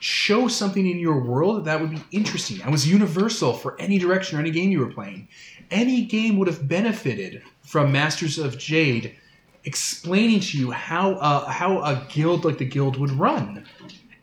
[0.01, 4.37] show something in your world that would be interesting and was universal for any direction
[4.37, 5.29] or any game you were playing.
[5.71, 9.17] Any game would have benefited from Masters of Jade
[9.65, 13.67] explaining to you how uh, how a guild like the guild would run,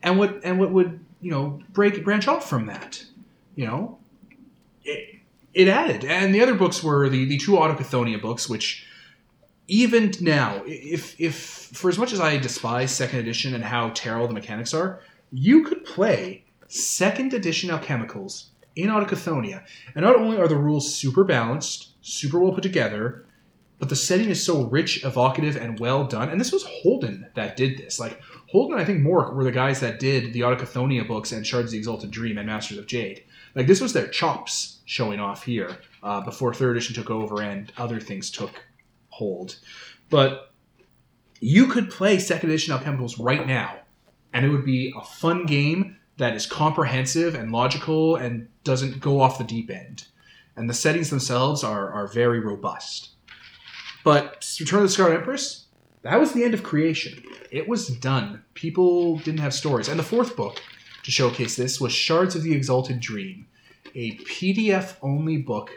[0.02, 3.04] and what and what would you know break branch off from that.
[3.56, 4.00] You know,
[4.84, 5.20] it,
[5.54, 8.86] it added, and the other books were the the two Autochthonian books, which
[9.68, 11.36] even now, if if
[11.74, 15.02] for as much as I despise second edition and how terrible the mechanics are,
[15.36, 18.46] you could play second edition alchemicals
[18.76, 23.26] in Autochthonia, and not only are the rules super balanced, super well put together,
[23.80, 26.30] but the setting is so rich, evocative, and well done.
[26.30, 28.00] And this was Holden that did this.
[28.00, 31.68] Like Holden, I think Mork were the guys that did the Autochthonia books and Shards
[31.68, 33.24] of the Exalted Dream and Masters of Jade.
[33.54, 37.72] Like this was their chops showing off here uh, before third edition took over and
[37.78, 38.64] other things took
[39.10, 39.58] hold.
[40.10, 40.54] But
[41.42, 43.80] you could play second edition alchemicals right now,
[44.36, 49.22] and it would be a fun game that is comprehensive and logical and doesn't go
[49.22, 50.08] off the deep end.
[50.58, 53.12] And the settings themselves are, are very robust.
[54.04, 55.68] But Return of the Scarlet Empress,
[56.02, 57.24] that was the end of creation.
[57.50, 58.44] It was done.
[58.56, 59.88] People didn't have stories.
[59.88, 60.62] And the fourth book
[61.04, 63.48] to showcase this was Shards of the Exalted Dream,
[63.96, 65.72] a PDF only book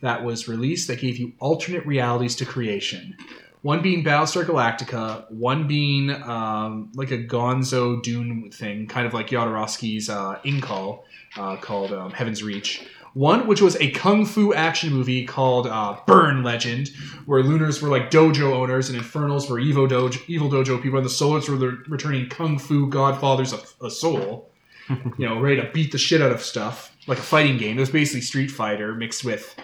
[0.00, 3.16] that was released that gave you alternate realities to creation.
[3.62, 9.28] One being Battlestar Galactica, one being um, like a Gonzo Dune thing, kind of like
[9.28, 11.02] Jodorowsky's uh, Incal,
[11.36, 12.84] uh, called um, Heaven's Reach.
[13.14, 16.88] One which was a kung fu action movie called uh, Burn Legend,
[17.26, 21.06] where Lunars were like dojo owners and Infernals were evil dojo, evil dojo people, and
[21.06, 24.50] the Solars were the returning kung fu godfathers of a soul.
[24.88, 27.76] you know, ready to beat the shit out of stuff like a fighting game.
[27.76, 29.54] It was basically Street Fighter mixed with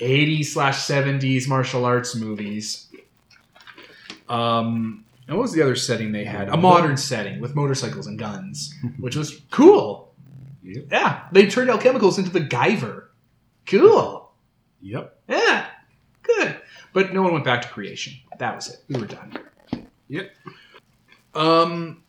[0.00, 2.83] 80s slash 70s martial arts movies.
[4.28, 6.48] Um, and what was the other setting they had?
[6.48, 10.12] A modern setting with motorcycles and guns, which was cool.
[10.62, 10.86] Yep.
[10.90, 13.06] Yeah, they turned alchemicals into the Guyver.
[13.66, 14.32] Cool.
[14.80, 15.18] Yep.
[15.28, 15.66] Yeah,
[16.22, 16.56] good.
[16.92, 18.14] But no one went back to creation.
[18.38, 18.76] That was it.
[18.88, 19.38] We were done.
[20.08, 20.30] Yep.
[21.34, 22.02] Um,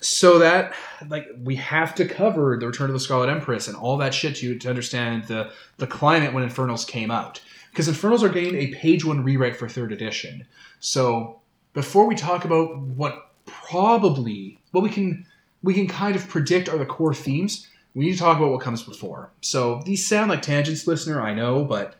[0.00, 0.74] so that
[1.08, 4.36] like we have to cover the Return of the Scarlet Empress and all that shit
[4.36, 8.74] to to understand the the climate when Infernals came out because Infernals are getting a
[8.74, 10.46] page one rewrite for third edition.
[10.80, 11.39] So
[11.72, 15.26] before we talk about what probably what we can
[15.62, 18.62] we can kind of predict are the core themes, we need to talk about what
[18.62, 19.30] comes before.
[19.40, 21.96] So these sound like tangents, listener, I know, but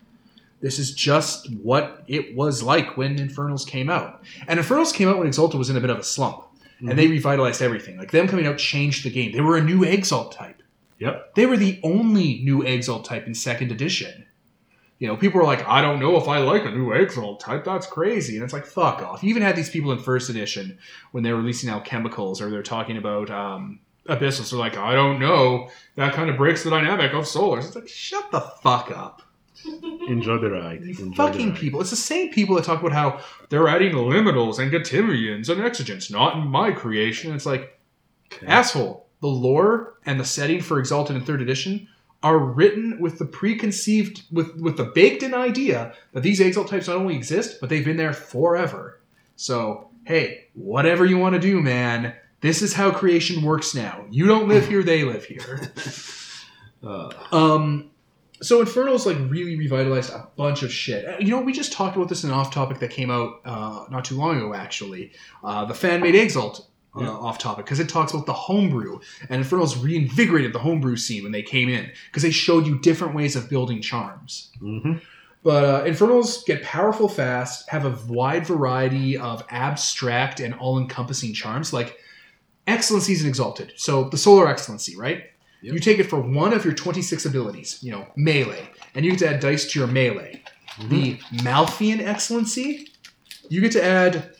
[0.60, 4.22] this is just what it was like when Infernals came out.
[4.46, 6.44] And Infernals came out when Exalta was in a bit of a slump.
[6.80, 7.10] And they mhm.
[7.10, 7.98] revitalized everything.
[7.98, 9.32] Like them coming out changed the game.
[9.32, 10.62] They were a new Exalt type.
[10.98, 11.34] Yep.
[11.34, 14.24] They were the only new Exalt type in second edition.
[15.00, 17.64] You know, people are like, I don't know if I like a new Exalt type.
[17.64, 18.36] That's crazy.
[18.36, 19.22] And it's like, fuck off.
[19.22, 20.78] You even had these people in first edition
[21.10, 24.50] when they were releasing alchemicals or they're talking about um, Abyssals.
[24.50, 25.70] They're like, I don't know.
[25.96, 27.64] That kind of breaks the dynamic of Solars.
[27.66, 29.22] It's like, shut the fuck up.
[30.08, 30.82] Enjoy the ride.
[30.82, 31.58] Enjoy fucking the ride.
[31.60, 31.80] people.
[31.80, 36.10] It's the same people that talk about how they're adding liminals and Getimians and exigents,
[36.10, 37.34] not in my creation.
[37.34, 37.78] It's like,
[38.32, 38.46] Okay.
[38.46, 39.06] asshole.
[39.22, 41.88] The lore and the setting for Exalted in third edition
[42.22, 46.96] are written with the preconceived, with with the baked-in idea that these Exalt types not
[46.96, 49.00] only exist, but they've been there forever.
[49.36, 54.04] So, hey, whatever you want to do, man, this is how creation works now.
[54.10, 55.72] You don't live here; they live here.
[56.82, 57.90] Uh, Um,
[58.40, 61.06] so Infernals like really revitalized a bunch of shit.
[61.06, 63.40] Uh, You know, we just talked about this in an off topic that came out
[63.44, 65.12] uh, not too long ago, actually.
[65.44, 67.08] Uh, the fan made Exalt uh, Yeah.
[67.10, 68.98] off topic because it talks about the homebrew
[69.28, 73.14] and Infernals reinvigorated the homebrew scene when they came in because they showed you different
[73.14, 74.50] ways of building charms.
[74.58, 74.94] hmm
[75.42, 81.32] But uh, Infernals get powerful fast, have a wide variety of abstract and all encompassing
[81.32, 81.96] charms, like
[82.66, 83.72] Excellencies and Exalted.
[83.76, 85.24] So the Solar Excellency, right?
[85.62, 85.74] Yep.
[85.74, 89.20] You take it for one of your 26 abilities, you know, melee, and you get
[89.20, 90.42] to add dice to your melee.
[90.88, 92.88] The Malfean Excellency,
[93.48, 94.34] you get to add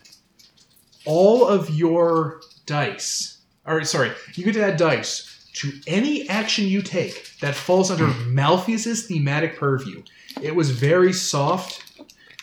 [1.06, 3.38] all of your dice.
[3.66, 8.06] Or, sorry, you get to add dice to any action you take that falls under
[8.28, 10.02] Malfeas's thematic purview.
[10.40, 11.82] It was very soft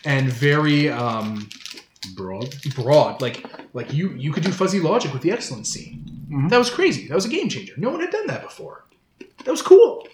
[0.06, 1.50] and very um,
[2.16, 2.56] Broad.
[2.76, 3.22] broad.
[3.22, 6.00] Like like you you could do fuzzy logic with the excellency.
[6.30, 6.50] Mhm.
[6.50, 7.08] That was crazy.
[7.08, 7.74] That was a game changer.
[7.78, 8.86] No one had done that before.
[9.20, 10.08] That was cool.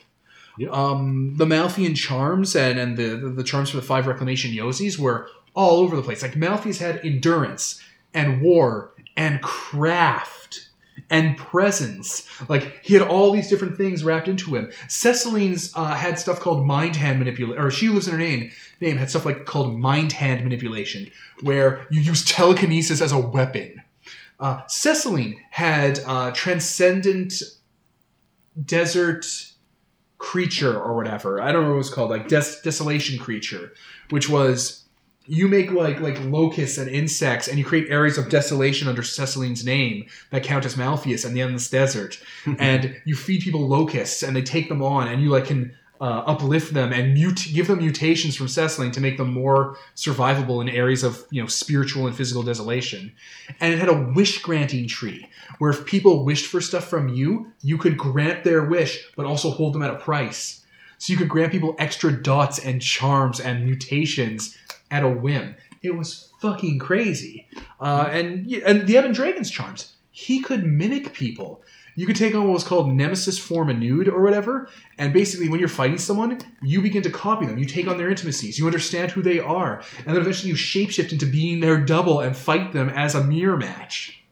[0.72, 4.98] Um, the Malfean charms and, and the, the the charms for the five reclamation Yozis
[5.00, 6.22] were all over the place.
[6.22, 7.82] Like Malfeas had endurance
[8.14, 10.70] and war and craft
[11.10, 12.28] and presence.
[12.50, 14.72] Like he had all these different things wrapped into him.
[14.88, 18.52] Cecelyne's uh, had stuff called mind hand manipulation, or she lives in her name.
[18.82, 21.10] Name had stuff like called mind hand manipulation,
[21.42, 23.82] where you use telekinesis as a weapon.
[24.40, 27.34] Uh, Cecelyne had uh, transcendent
[28.66, 29.26] desert
[30.18, 31.42] creature or whatever.
[31.42, 33.74] I don't know what it was called, like des- desolation creature,
[34.10, 34.83] which was
[35.26, 39.66] you make like like locusts and insects, and you create areas of desolation under Cecelyne's
[39.66, 42.22] name that count as Malfeas and the endless desert,
[42.60, 45.76] and you feed people locusts, and they take them on, and you like can.
[46.02, 50.60] Uh, uplift them and mut- give them mutations from Cecelyne to make them more survivable
[50.60, 53.14] in areas of you know spiritual and physical desolation.
[53.62, 57.54] And it had a wish granting tree where if people wished for stuff from you,
[57.62, 60.63] you could grant their wish, but also hold them at a price.
[61.04, 64.58] So you could grant people extra dots and charms and mutations
[64.90, 65.54] at a whim.
[65.82, 67.46] It was fucking crazy.
[67.82, 71.62] Uh, and and the Ebon Dragon's charms, he could mimic people.
[71.98, 75.50] You could take on what was called Nemesis Form a Nude or whatever, and basically
[75.50, 77.58] when you're fighting someone, you begin to copy them.
[77.58, 78.58] You take on their intimacies.
[78.58, 82.34] You understand who they are, and then eventually you shapeshift into being their double and
[82.34, 84.23] fight them as a mirror match.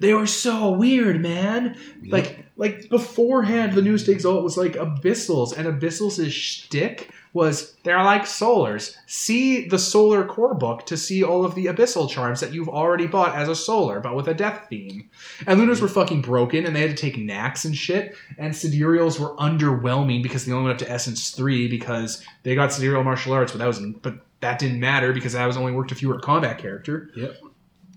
[0.00, 1.76] They were so weird, man.
[2.06, 8.02] Like like beforehand, the news to Exalt was like Abyssals, and Abyssals' shtick was they're
[8.02, 8.96] like solars.
[9.06, 13.06] See the solar core book to see all of the abyssal charms that you've already
[13.06, 15.10] bought as a solar, but with a death theme.
[15.46, 18.16] And Lunars were fucking broken, and they had to take knacks and shit.
[18.38, 22.72] And Sidereals were underwhelming because they only went up to Essence three because they got
[22.72, 25.92] Sidereal martial arts, but that was but that didn't matter because that was only worked
[25.92, 27.10] if you were a combat character.
[27.16, 27.36] Yep.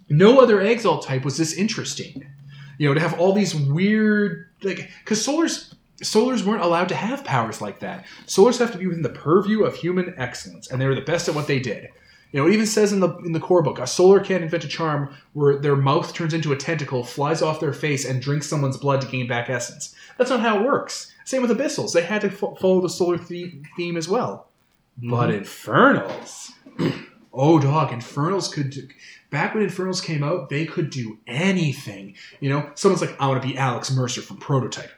[0.10, 2.28] No other Exalt type was this interesting.
[2.78, 7.24] You know, to have all these weird like because solars solars weren't allowed to have
[7.24, 8.06] powers like that.
[8.26, 11.28] Solars have to be within the purview of human excellence, and they were the best
[11.28, 11.90] at what they did.
[12.32, 14.64] You know, it even says in the in the core book, a solar can invent
[14.64, 18.48] a charm where their mouth turns into a tentacle, flies off their face, and drinks
[18.48, 19.96] someone's blood to gain back essence.
[20.18, 21.12] That's not how it works.
[21.26, 24.48] Same with abyssals; they had to fo- follow the solar the- theme as well.
[24.98, 25.38] But mm-hmm.
[25.40, 26.52] infernals,
[27.34, 28.72] oh dog, infernals could.
[28.72, 28.88] Do,
[29.30, 32.16] back when infernals came out, they could do anything.
[32.40, 34.92] You know, someone's like, "I want to be Alex Mercer from Prototype."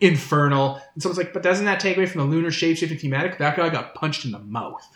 [0.00, 3.56] Infernal, and someone's like, "But doesn't that take away from the lunar shapeshifting thematic?" That
[3.56, 4.86] guy got punched in the mouth.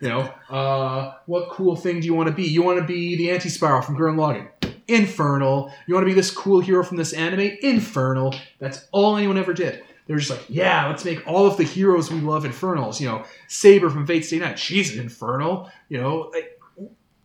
[0.00, 2.44] You know, uh, what cool thing do you want to be?
[2.44, 4.48] You want to be the anti-spiral from Gurren Lagann.
[4.88, 5.72] Infernal.
[5.86, 7.56] You want to be this cool hero from this anime?
[7.62, 8.34] Infernal.
[8.58, 9.84] That's all anyone ever did.
[10.10, 13.00] They were just like, yeah, let's make all of the heroes we love infernals.
[13.00, 15.70] You know, Saber from Fate Stay Night, she's an infernal.
[15.88, 16.60] You know, like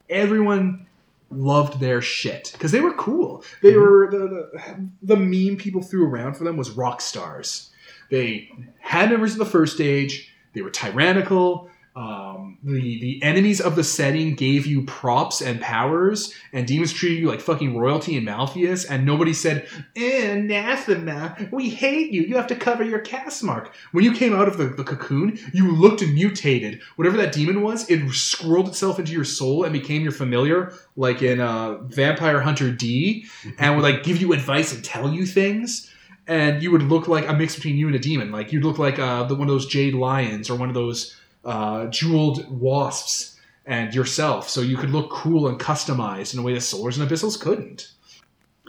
[0.08, 0.86] everyone
[1.32, 3.44] loved their shit because they were cool.
[3.64, 3.80] They mm-hmm.
[3.80, 7.72] were the, the the meme people threw around for them was rock stars.
[8.12, 10.32] They had members of the first age.
[10.54, 11.72] They were tyrannical.
[11.96, 17.20] Um, the the enemies of the setting gave you props and powers, and demons treated
[17.20, 22.48] you like fucking royalty and Malfeas, and nobody said, anathema, we hate you, you have
[22.48, 23.74] to cover your cast mark.
[23.94, 26.82] When you came out of the, the cocoon, you looked mutated.
[26.98, 31.22] Whatever that demon was, it scrolled itself into your soul and became your familiar, like
[31.22, 33.26] in uh, Vampire Hunter D,
[33.58, 35.90] and would like give you advice and tell you things.
[36.28, 38.32] And you would look like a mix between you and a demon.
[38.32, 41.16] Like you'd look like uh, the one of those jade lions or one of those
[41.46, 46.54] uh, jeweled wasps and yourself, so you could look cool and customized in a way
[46.54, 47.92] that Solars and Abyssals couldn't.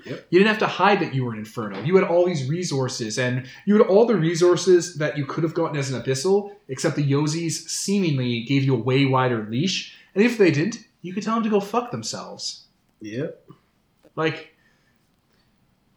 [0.04, 0.26] Yep.
[0.30, 1.82] You didn't have to hide that you were an Inferno.
[1.82, 5.52] You had all these resources, and you had all the resources that you could have
[5.52, 9.96] gotten as an Abyssal, except the Yozis seemingly gave you a way wider leash.
[10.14, 12.66] And if they didn't, you could tell them to go fuck themselves.
[13.00, 13.48] Yep.
[14.14, 14.54] Like,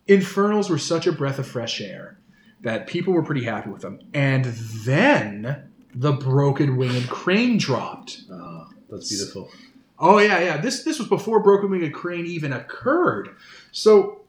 [0.08, 2.18] Infernals were such a breath of fresh air.
[2.62, 4.00] that people were pretty happy with them.
[4.14, 8.22] And then the broken winged crane dropped.
[8.32, 9.50] Uh, that's beautiful.
[9.98, 10.58] Oh yeah, yeah.
[10.58, 13.30] This this was before broken winged crane even occurred.
[13.72, 14.22] So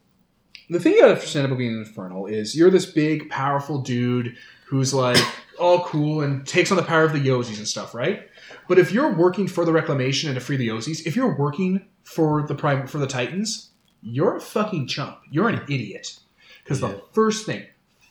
[0.68, 4.36] the thing you gotta understand about being an infernal is you're this big, powerful dude
[4.66, 5.18] who's like
[5.58, 8.28] all cool and takes on the power of the Yozis and stuff, right?
[8.68, 11.84] But if you're working for the Reclamation and to free the Yozis, if you're working
[12.04, 13.70] for the prime for the Titans,
[14.02, 15.18] you're a fucking chump.
[15.30, 16.18] You're an idiot.
[16.62, 16.88] Because Yeah.
[16.92, 17.64] the first thing,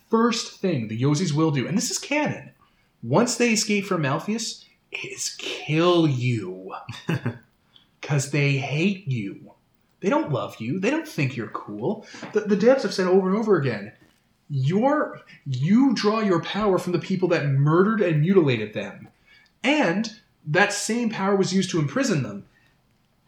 [0.10, 2.52] first thing the Yozis will do, and this is canon,
[3.02, 6.74] once they escape from Malfeas, is kill you.
[8.02, 9.52] Because they hate you.
[10.00, 10.80] They don't love you.
[10.80, 12.08] They don't think you're cool.
[12.34, 13.92] The, the devs have said over and over again,
[14.50, 19.10] you're, you draw your power from the people that murdered and mutilated them.
[19.64, 20.10] And
[20.48, 22.46] that same power was used to imprison them.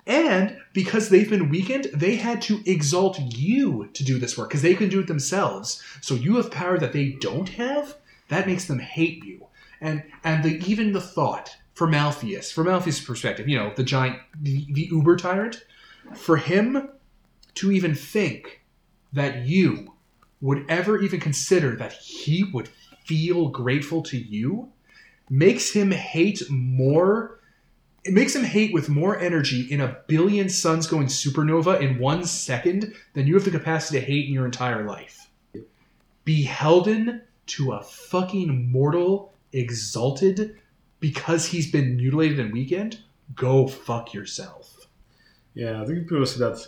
[0.07, 4.63] And because they've been weakened, they had to exalt you to do this work because
[4.63, 5.83] they can do it themselves.
[6.01, 7.97] So you have power that they don't have.
[8.29, 9.45] That makes them hate you.
[9.81, 14.19] And and the even the thought for Malfeas, from Malfeas' perspective, you know, the giant,
[14.39, 15.63] the, the uber tyrant,
[16.13, 16.89] for him
[17.55, 18.61] to even think
[19.13, 19.93] that you
[20.41, 22.69] would ever even consider that he would
[23.05, 24.71] feel grateful to you
[25.29, 27.39] makes him hate more
[28.03, 32.25] it makes him hate with more energy in a billion suns going supernova in one
[32.25, 35.29] second than you have the capacity to hate in your entire life.
[35.53, 35.61] Be
[36.25, 40.57] Beholden to a fucking mortal exalted
[40.99, 42.99] because he's been mutilated and weakened,
[43.35, 44.87] go fuck yourself.
[45.53, 46.65] Yeah, I think people say that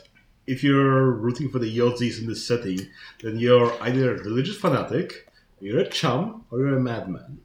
[0.47, 2.79] if you're rooting for the Yozis in this setting,
[3.21, 5.29] then you're either a religious fanatic,
[5.59, 7.39] you're a chum, or you're a madman.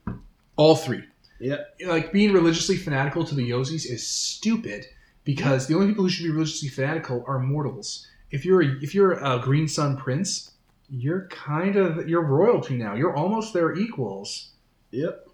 [0.56, 1.04] All three.
[1.38, 1.58] Yeah.
[1.86, 4.86] Like being religiously fanatical to the Yozis is stupid
[5.22, 8.08] because the only people who should be religiously fanatical are mortals.
[8.30, 10.52] If you're a, if you're a Green Sun Prince,
[10.90, 12.94] you're kind of you're royalty now.
[12.94, 14.50] You're almost their equals.
[14.90, 15.27] Yep.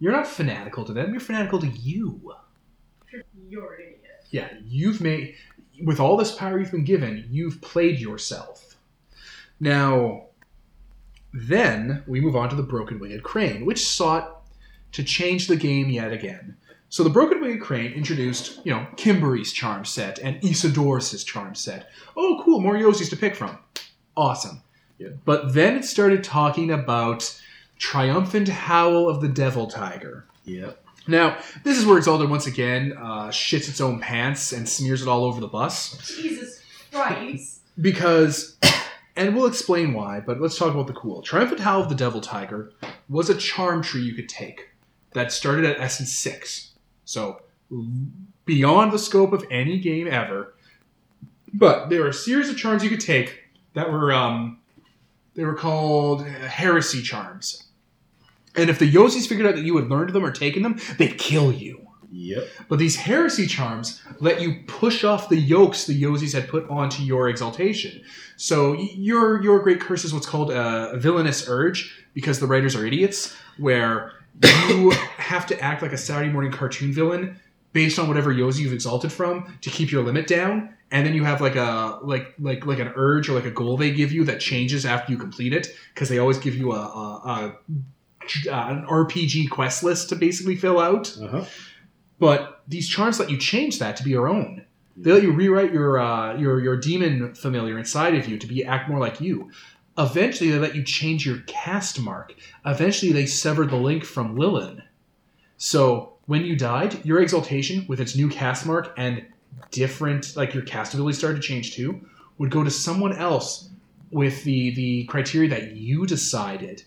[0.00, 1.12] You're not fanatical to them.
[1.12, 2.34] You're fanatical to you.
[3.48, 4.24] You're an idiot.
[4.30, 5.34] Yeah, you've made
[5.84, 8.76] with all this power you've been given, you've played yourself.
[9.58, 10.26] Now,
[11.32, 14.42] then we move on to the Broken Winged Crane, which sought
[14.92, 16.56] to change the game yet again.
[16.88, 21.90] So the Broken Winged Crane introduced, you know, Kimberry's charm set and Isidoros' charm set.
[22.16, 23.58] Oh, cool, more Yozis to pick from.
[24.16, 24.62] Awesome.
[24.98, 25.10] Yeah.
[25.24, 27.39] But then it started talking about
[27.80, 30.26] Triumphant Howl of the Devil Tiger.
[30.44, 30.84] Yep.
[31.08, 35.08] Now, this is where Exalted once again uh, shits its own pants and smears it
[35.08, 35.96] all over the bus.
[36.06, 36.62] Jesus
[36.92, 37.56] Christ.
[37.80, 38.58] Because,
[39.16, 41.22] and we'll explain why, but let's talk about the cool.
[41.22, 42.72] Triumphant Howl of the Devil Tiger
[43.08, 44.68] was a charm tree you could take
[45.12, 46.72] that started at Essence 6.
[47.06, 47.40] So,
[48.44, 50.52] beyond the scope of any game ever.
[51.54, 54.58] But there were a series of charms you could take that were, um,
[55.36, 57.69] they were called heresy charms.
[58.56, 61.18] And if the Yozis figured out that you had learned them or taken them, they'd
[61.18, 61.86] kill you.
[62.12, 62.48] Yep.
[62.68, 67.02] But these heresy charms let you push off the yokes the Yozis had put onto
[67.02, 68.02] your exaltation.
[68.36, 72.84] So your your great curse is what's called a villainous urge because the writers are
[72.84, 77.38] idiots, where you have to act like a Saturday morning cartoon villain
[77.72, 80.74] based on whatever Yozi you've exalted from to keep your limit down.
[80.90, 83.76] And then you have like a like like like an urge or like a goal
[83.76, 86.80] they give you that changes after you complete it because they always give you a,
[86.80, 87.56] a, a
[88.48, 91.16] uh, an RPG quest list to basically fill out.
[91.20, 91.44] Uh huh.
[92.18, 94.64] But these charms let you change that to be your own.
[94.96, 98.64] They let you rewrite your uh, your your demon familiar inside of you to be
[98.64, 99.50] act more like you.
[99.96, 102.34] Eventually, they let you change your cast mark.
[102.64, 104.82] Eventually, they severed the link from Lilin.
[105.56, 109.24] So when you died, your exaltation with its new cast mark and
[109.70, 112.00] different, like your cast ability started to change too,
[112.38, 113.68] would go to someone else
[114.10, 116.82] with the the criteria that you decided,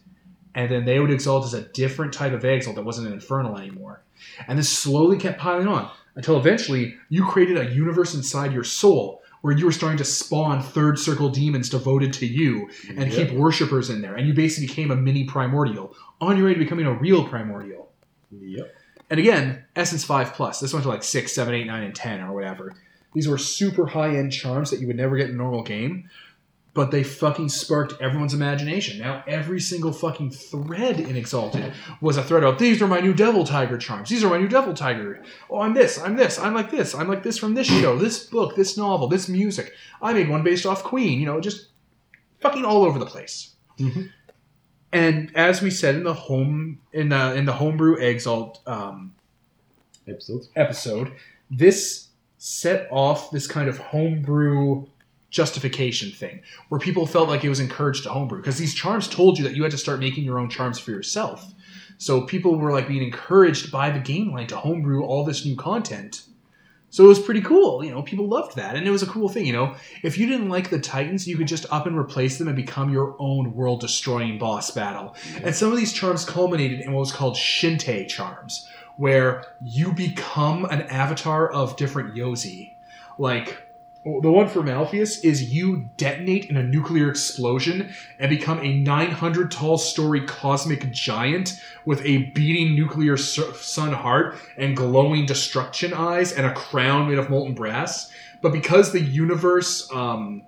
[0.56, 3.58] and then they would exalt as a different type of exalt that wasn't an infernal
[3.58, 4.02] anymore.
[4.48, 9.22] And this slowly kept piling on until eventually you created a universe inside your soul
[9.42, 13.30] where you were starting to spawn third circle demons devoted to you and Yep.
[13.30, 14.16] keep worshippers in there.
[14.16, 17.92] And you basically became a mini primordial on your way to becoming a real primordial.
[18.32, 18.74] Yep.
[19.10, 20.60] And again, Essence 5 Plus.
[20.62, 22.74] This went to like 6, 7, 8, 9, and 10 or whatever.
[23.14, 26.10] These were super high end charms that you would never get in a normal game,
[26.74, 28.98] but they fucking sparked everyone's imagination.
[29.00, 31.72] Now, every single fucking thread in Exalted
[32.02, 34.10] was a thread of these are my new Devil Tiger charms.
[34.10, 35.24] These are my new Devil Tiger.
[35.50, 38.26] Oh, I'm this, I'm this, I'm like this, I'm like this from this show, this
[38.26, 39.74] book, this novel, this music.
[40.02, 41.68] I made one based off Queen, you know, just
[42.40, 43.52] fucking all over the place.
[43.80, 44.10] Mhm.
[44.92, 49.14] And as we said in the home in the in the homebrew exalt um,
[50.08, 50.48] Episode.
[50.56, 51.12] episode,
[51.50, 52.08] this
[52.38, 54.86] set off this kind of homebrew
[55.34, 59.38] justification thing where people felt like it was encouraged to homebrew because these charms told
[59.38, 61.54] you that you had to start making your own charms for yourself.
[61.98, 65.56] So people were like being encouraged by the game line to homebrew all this new
[65.56, 66.24] content.
[66.92, 67.84] So it was pretty cool.
[67.84, 68.76] You know, people loved that.
[68.76, 69.48] And it was a cool thing.
[69.48, 72.48] You know, if you didn't like the Titans, you could just up and replace them
[72.48, 75.16] and become your own world destroying boss battle.
[75.42, 78.68] And some of these charms culminated in what was called Shintai charms,
[78.98, 82.74] where you become an avatar of different Yozi.
[83.18, 83.63] Like,
[84.04, 89.50] the one for Malfeas is you detonate in a nuclear explosion and become a 900
[89.50, 96.46] tall story cosmic giant with a beating nuclear sun heart and glowing destruction eyes and
[96.46, 98.12] a crown made of molten brass.
[98.42, 100.44] But because the universe, um,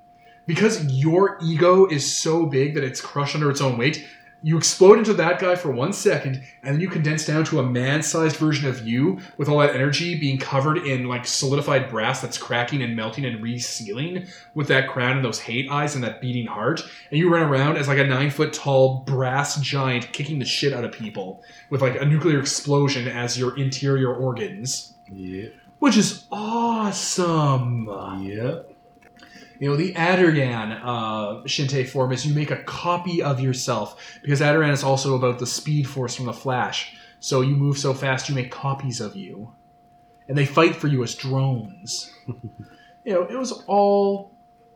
[0.45, 4.05] because your ego is so big that it's crushed under its own weight,
[4.45, 7.63] you explode into that guy for one second, and then you condense down to a
[7.63, 12.37] man-sized version of you with all that energy being covered in like solidified brass that's
[12.37, 16.45] cracking and melting and resealing with that crown and those hate eyes and that beating
[16.45, 16.83] heart.
[17.09, 20.73] And you run around as like a nine foot tall brass giant kicking the shit
[20.73, 24.93] out of people with like a nuclear explosion as your interior organs.
[25.11, 25.47] Yeah.
[25.79, 27.87] Which is awesome.
[28.21, 28.59] Yeah.
[29.59, 34.73] You know, the Adorjan uh, form is you make a copy of yourself because Adorjan
[34.73, 36.95] is also about the speed force from the Flash.
[37.19, 39.53] So you move so fast, you make copies of you,
[40.27, 42.13] and they fight for you as drones.
[42.27, 44.35] you know, it was all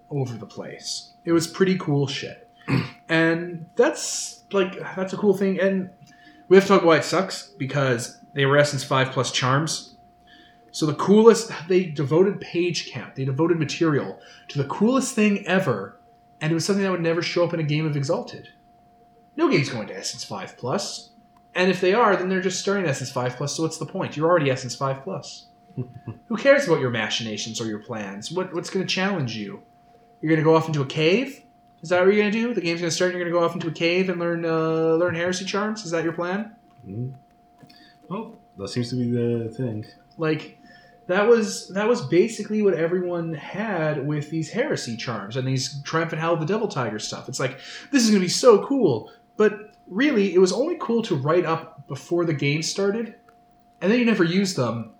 [0.10, 1.14] over the place.
[1.26, 2.50] It was pretty cool shit,
[3.10, 5.60] and that's like that's a cool thing.
[5.60, 5.92] And
[6.48, 9.89] we have to talk why it sucks because they were Essence Five plus charms.
[10.72, 16.00] So the coolest, they devoted page count, they devoted material to the coolest thing ever,
[16.42, 18.50] and it was something that would never show up in a game of Exalted.
[19.36, 21.10] No game's going to Essence 5 Plus.
[21.56, 24.16] And if they are, then they're just starting Essence 5 Plus, so what's the point?
[24.16, 25.48] You're already Essence 5 Plus.
[26.28, 28.32] Who cares about your machinations or your plans?
[28.32, 29.64] What, what's going to challenge you?
[30.22, 31.42] You're going to go off into a cave?
[31.82, 32.54] Is that what you're going to do?
[32.54, 34.20] The game's going to start, and you're going to go off into a cave and
[34.20, 35.86] learn uh, learn heresy charms?
[35.86, 36.54] Is that your plan?
[36.86, 37.14] Mm.
[38.10, 39.86] Well, that seems to be the thing.
[40.18, 40.59] like
[41.10, 46.22] that was that was basically what everyone had with these heresy charms and these triumphant
[46.22, 47.28] howl of the devil tiger stuff.
[47.28, 47.58] It's like
[47.92, 49.12] this is going to be so cool.
[49.36, 53.16] But really it was only cool to write up before the game started
[53.82, 54.92] and then you never used them.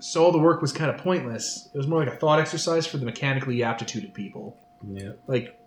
[0.00, 1.68] So all the work was kind of pointless.
[1.72, 4.58] It was more like a thought exercise for the mechanically aptitude of people.
[4.84, 5.12] Yeah.
[5.28, 5.58] like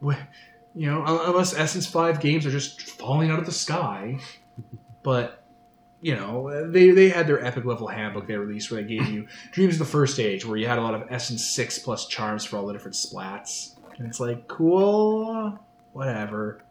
[0.00, 4.20] you know unless essence 5 games are just falling out of the sky.
[5.04, 5.37] But
[6.00, 9.26] you know they, they had their epic level handbook they released where they gave you
[9.52, 12.44] dreams of the first age where you had a lot of essence 6 plus charms
[12.44, 13.74] for all the different splats.
[13.98, 15.58] And it's like cool
[15.92, 16.62] whatever.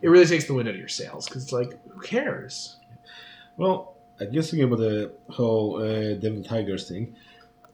[0.00, 2.76] It really takes the wind out of your sails because it's like who cares?
[3.56, 7.14] Well, I guess thinking about the whole uh, Devil Tigers thing,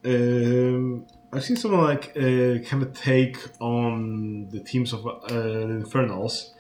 [0.05, 5.61] um, I've seen someone like uh, kind of take on the teams of uh, the
[5.82, 6.53] Infernals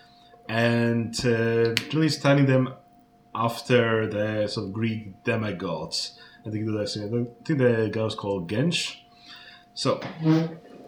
[0.48, 2.74] and uh, really styling them
[3.34, 6.18] after the sort of Greek demigods.
[6.46, 6.86] I think the I
[7.44, 8.96] think the guy was called Gensh.
[9.74, 10.00] So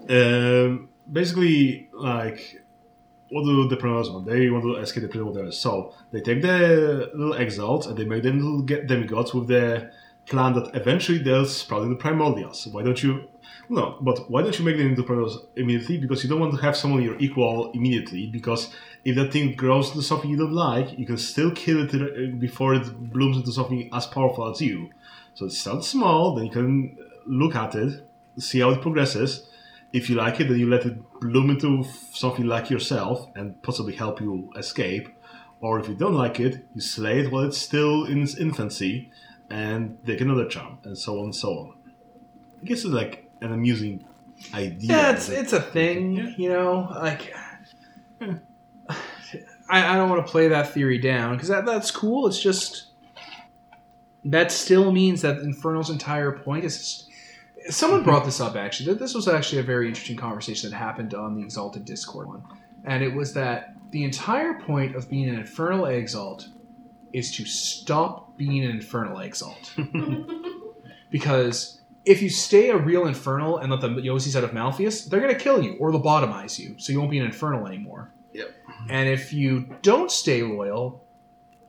[0.08, 2.60] um, basically, like
[3.30, 4.26] what do the Primals want?
[4.26, 5.50] They want to escape the prison.
[5.52, 9.90] So they take the little exiles and they make them little get demigods with the
[10.26, 12.66] plan that eventually they'll sprout into primordials.
[12.66, 13.28] Why don't you?
[13.68, 15.98] No, but why don't you make them into primordials immediately?
[15.98, 18.26] Because you don't want to have someone your equal immediately.
[18.26, 18.70] Because
[19.04, 22.36] if that thing grows into something you don't like, you can still kill it uh,
[22.36, 24.90] before it blooms into something as powerful as you.
[25.34, 26.96] So it starts small, then you can
[27.26, 28.06] look at it,
[28.38, 29.48] see how it progresses.
[29.92, 33.94] If you like it, then you let it bloom into something like yourself and possibly
[33.94, 35.08] help you escape.
[35.60, 39.10] Or if you don't like it, you slay it while it's still in its infancy
[39.54, 41.74] and take another charm, and so on and so on.
[42.60, 44.04] I guess it's like an amusing
[44.52, 44.90] idea.
[44.90, 46.32] yeah it's, it's a thing Yeah.
[46.36, 47.32] you know like
[48.20, 48.98] I,
[49.68, 52.86] I don't want to play that theory down because that, that's cool it's just
[54.24, 57.10] that still means that infernal's entire point is just,
[57.70, 58.10] someone mm-hmm.
[58.10, 61.34] brought this up actually Th- this was actually a very interesting conversation that happened on
[61.36, 62.42] the exalted discord one
[62.84, 66.48] and it was that the entire point of being an infernal exalt
[67.14, 69.74] is to stop being an infernal exalt
[71.10, 75.20] because if you stay a real infernal and let the Yozis out of Malfeas, they're
[75.20, 78.10] going to kill you or lobotomize you, so you won't be an infernal anymore.
[78.32, 78.50] Yep.
[78.90, 81.02] And if you don't stay loyal,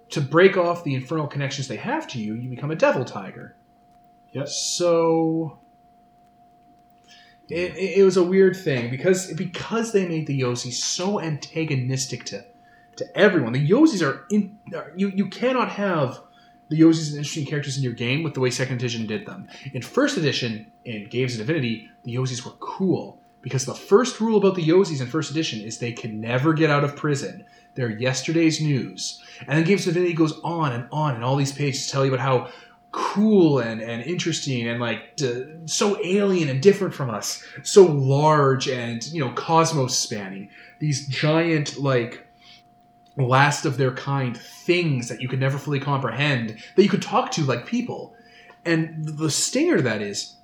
[0.10, 3.56] to break off the infernal connections they have to you, you become a devil tiger.
[4.34, 4.48] Yep.
[4.50, 5.60] So
[7.50, 12.44] it, it, was a weird thing because because they made the Yozis so antagonistic to
[12.98, 13.54] to everyone.
[13.54, 16.20] The Yozis are in are- you you cannot have
[16.70, 19.48] the Yozis as interesting characters in your game with the way Second Edition did them.
[19.74, 24.38] In First Edition, in Games of Divinity, the Yozis were cool because the first rule
[24.38, 27.46] about the Yozis in first edition is they can never get out of prison.
[27.76, 29.22] They're yesterday's news.
[29.48, 32.12] And then Games of Divinity goes on and on, and all these pages tell you
[32.12, 32.50] about how
[32.92, 35.20] cool and, and interesting and like
[35.66, 40.50] so alien and different from us, so large and you know cosmos spanning.
[40.80, 42.25] These giant like
[43.18, 47.32] last of their kind things that you could never fully comprehend that you could talk
[47.32, 48.16] to like people.
[48.66, 50.36] And the stinger to that is,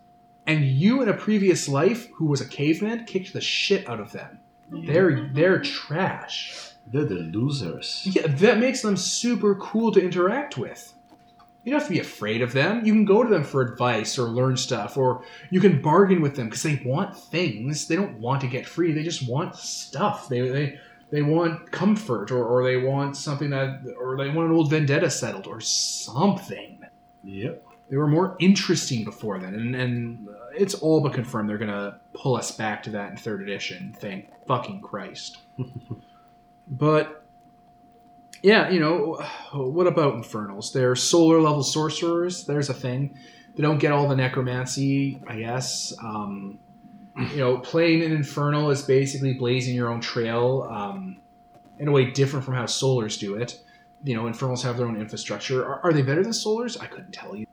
[0.46, 4.12] and you in a previous life who was a caveman kicked the shit out of
[4.12, 4.40] them.
[4.70, 6.72] They're they're trash.
[6.88, 8.08] They're the losers.
[8.10, 10.94] Yeah, that makes them super cool to interact with.
[11.64, 12.84] You don't have to be afraid of them.
[12.86, 16.36] You can go to them for advice or learn stuff, or you can bargain with
[16.36, 17.88] them because they want things.
[17.88, 18.94] They don't want to get free.
[18.94, 20.28] They just want stuff.
[20.28, 20.80] They they
[21.12, 25.10] they want comfort, or, or they want something that, or they want an old vendetta
[25.10, 26.86] settled, or something.
[27.24, 27.64] Yep.
[27.90, 32.00] They were more interesting before then, and, and uh, it's all but confirmed they're gonna
[32.14, 33.94] pull us back to that in third edition.
[34.00, 35.40] Thank fucking Christ.
[36.68, 37.26] but
[38.42, 39.22] yeah, you know,
[39.54, 40.72] what about Infernals?
[40.72, 42.46] They're solar level sorcerers.
[42.46, 43.18] There's a thing.
[43.56, 45.94] They don't get all the necromancy, I guess.
[46.02, 46.60] Um,
[47.18, 51.18] you know, playing an Infernal is basically blazing your own trail um,
[51.80, 53.62] in a way different from how Solars do it.
[54.04, 55.66] You know, Infernals have their own infrastructure.
[55.66, 56.82] Are, are they better than Solars?
[56.82, 57.46] I couldn't tell you.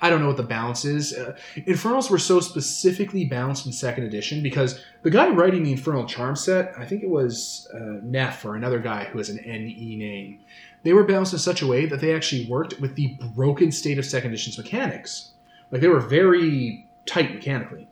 [0.00, 1.12] I don't know what the balance is.
[1.12, 1.36] Uh,
[1.66, 6.36] Infernals were so specifically balanced in second edition because the guy writing the Infernal Charm
[6.36, 10.40] set, I think it was uh, Neff or another guy who has an NE name,
[10.84, 13.98] they were balanced in such a way that they actually worked with the broken state
[13.98, 15.32] of second edition's mechanics.
[15.70, 17.88] Like they were very tight mechanically.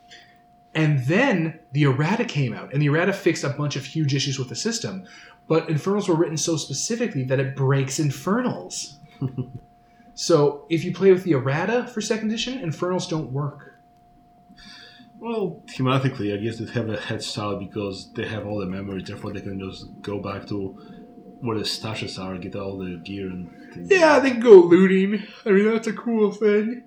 [0.77, 4.39] And then the errata came out, and the errata fixed a bunch of huge issues
[4.39, 5.07] with the system.
[5.49, 8.99] But Infernals were written so specifically that it breaks Infernals.
[10.15, 13.81] so if you play with the errata for second edition, Infernals don't work.
[15.19, 19.05] Well, thematically, I guess they have a head start because they have all the memories.
[19.09, 20.77] Therefore, they can just go back to
[21.41, 23.91] where the stashes are, get all the gear and things.
[23.91, 25.23] Yeah, they can go looting.
[25.47, 26.83] I mean, that's a cool thing.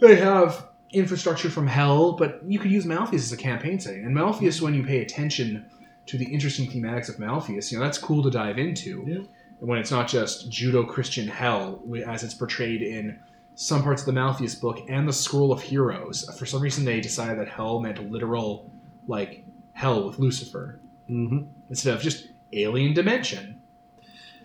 [0.00, 4.04] They have infrastructure from hell, but you could use Malfeas as a campaign setting.
[4.04, 5.66] And Malfeas, when you pay attention
[6.06, 9.04] to the interesting thematics of Malfeas, you know, that's cool to dive into.
[9.06, 9.18] Yeah.
[9.60, 13.18] When it's not just Judo-Christian hell, as it's portrayed in
[13.54, 16.28] some parts of the Malfeas book and the Scroll of Heroes.
[16.38, 18.70] For some reason, they decided that hell meant literal,
[19.06, 23.60] like, hell with Lucifer, hmm instead of just alien dimension.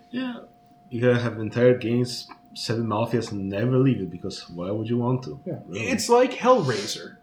[0.09, 0.41] Yeah.
[0.89, 2.29] You gotta have entire games
[2.68, 5.39] Malfeas and never leave it because why would you want to?
[5.45, 5.60] Yeah.
[5.66, 5.88] Really.
[5.88, 7.18] It's like Hellraiser.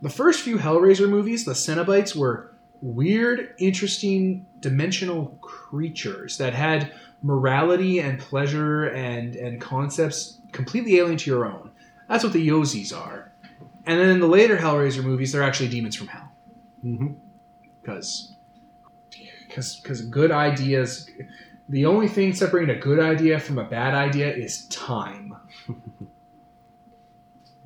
[0.00, 8.00] The first few Hellraiser movies, the Cenobites were weird, interesting, dimensional creatures that had morality
[8.00, 11.70] and pleasure and, and concepts completely alien to your own.
[12.08, 13.30] That's what the Yozis are.
[13.86, 16.32] And then in the later Hellraiser movies, they're actually demons from hell.
[16.82, 17.12] hmm
[17.80, 18.34] Because
[19.48, 21.08] because good ideas
[21.68, 25.34] the only thing separating a good idea from a bad idea is time.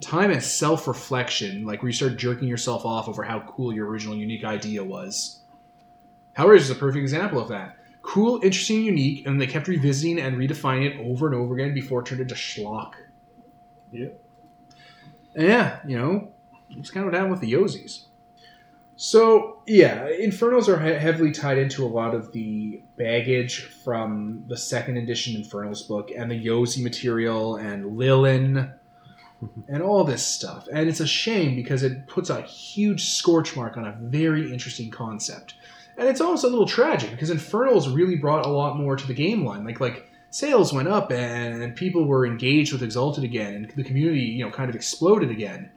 [0.01, 4.15] time and self-reflection, like where you start jerking yourself off over how cool your original
[4.15, 5.41] unique idea was.
[6.37, 7.77] Hellraiser is a perfect example of that.
[8.03, 12.01] Cool, interesting, unique, and they kept revisiting and redefining it over and over again before
[12.01, 12.93] it turned into schlock.
[13.91, 14.09] Yeah.
[15.35, 16.29] And yeah, you know,
[16.71, 18.05] it's kind of what happened with the Yozis.
[18.97, 24.57] So yeah, Infernals are he- heavily tied into a lot of the baggage from the
[24.57, 28.73] second edition Infernals book and the Yozi material and Lilin
[29.69, 30.67] and all this stuff.
[30.73, 34.91] And it's a shame because it puts a huge scorch mark on a very interesting
[34.91, 35.55] concept.
[35.99, 39.15] And it's almost a little tragic because Infernals really brought a lot more to the
[39.15, 39.65] game line.
[39.65, 43.85] Like like sales went up and, and people were engaged with Exalted again and the
[43.85, 45.71] community, you know, kind of exploded again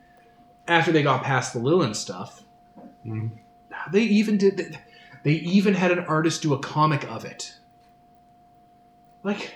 [0.67, 2.43] after they got past the Lilin stuff.
[3.05, 3.31] Mhm.
[3.91, 4.77] They even did.
[5.23, 7.53] They even had an artist do a comic of it.
[9.23, 9.53] Like,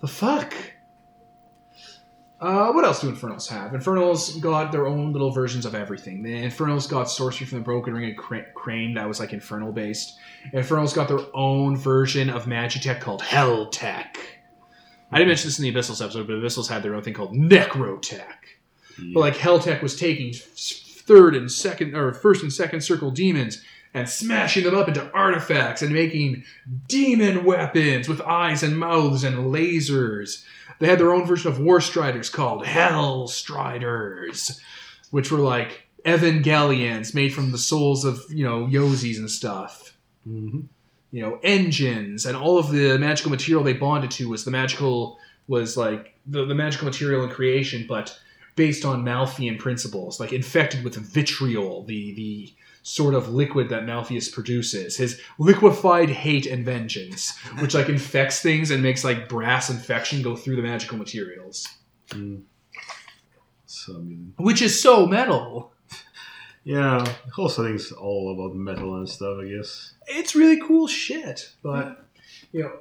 [0.00, 0.54] the fuck.
[2.40, 3.72] Uh, what else do Infernals have?
[3.72, 6.24] Infernals got their own little versions of everything.
[6.24, 9.70] The Infernals got Sorcery from the Broken Ring and Cra- Crane, that was like Infernal
[9.72, 10.18] based.
[10.52, 14.18] Infernals got their own version of Magitech called Hell Tech.
[15.12, 17.32] I didn't mention this in the Abyssals episode, but Abyssals had their own thing called
[17.34, 18.18] Necrotech.
[18.98, 19.10] Yeah.
[19.14, 20.32] But like Helltech was taking
[21.06, 23.62] third and second or first and second circle demons
[23.94, 26.44] and smashing them up into artifacts and making
[26.88, 30.44] demon weapons with eyes and mouths and lasers.
[30.78, 34.58] They had their own version of War Striders called Hell Striders,
[35.10, 39.96] which were like Evangelions made from the souls of, you know, Yozis and stuff
[40.28, 40.66] Mhm.
[41.10, 45.18] you know engines and all of the magical material they bonded to was the magical
[45.48, 48.16] was like the, the magical material in creation but
[48.56, 52.52] based on Malfean principles, like infected with vitriol, the the
[52.84, 58.70] sort of liquid that Malfeas produces, his liquefied hate and vengeance, which like infects things
[58.72, 61.66] and makes like brass infection go through the magical materials,
[62.08, 62.42] Mm.
[63.66, 65.72] So I mean, which is so metal.
[66.64, 69.94] yeah, the whole setting's all about metal and stuff, I guess.
[70.06, 72.04] It's really cool shit, but
[72.52, 72.72] you know.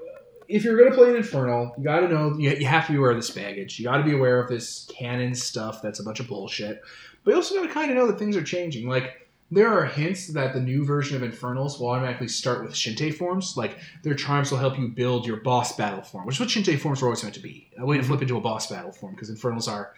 [0.52, 3.12] If you're gonna play an Infernal, you gotta know you, you have to be aware
[3.12, 3.80] of this baggage.
[3.80, 6.82] You gotta be aware of this canon stuff that's a bunch of bullshit.
[7.24, 8.88] But you also gotta kind of know that things are changing.
[8.90, 13.14] Like there are hints that the new version of Infernals will automatically start with Shintai
[13.14, 13.56] forms.
[13.58, 16.80] Like their charms will help you build your boss battle form, which is what Shintai
[16.80, 17.70] forms were always meant to be.
[17.78, 19.94] A way to flip into a boss battle form because Infernals are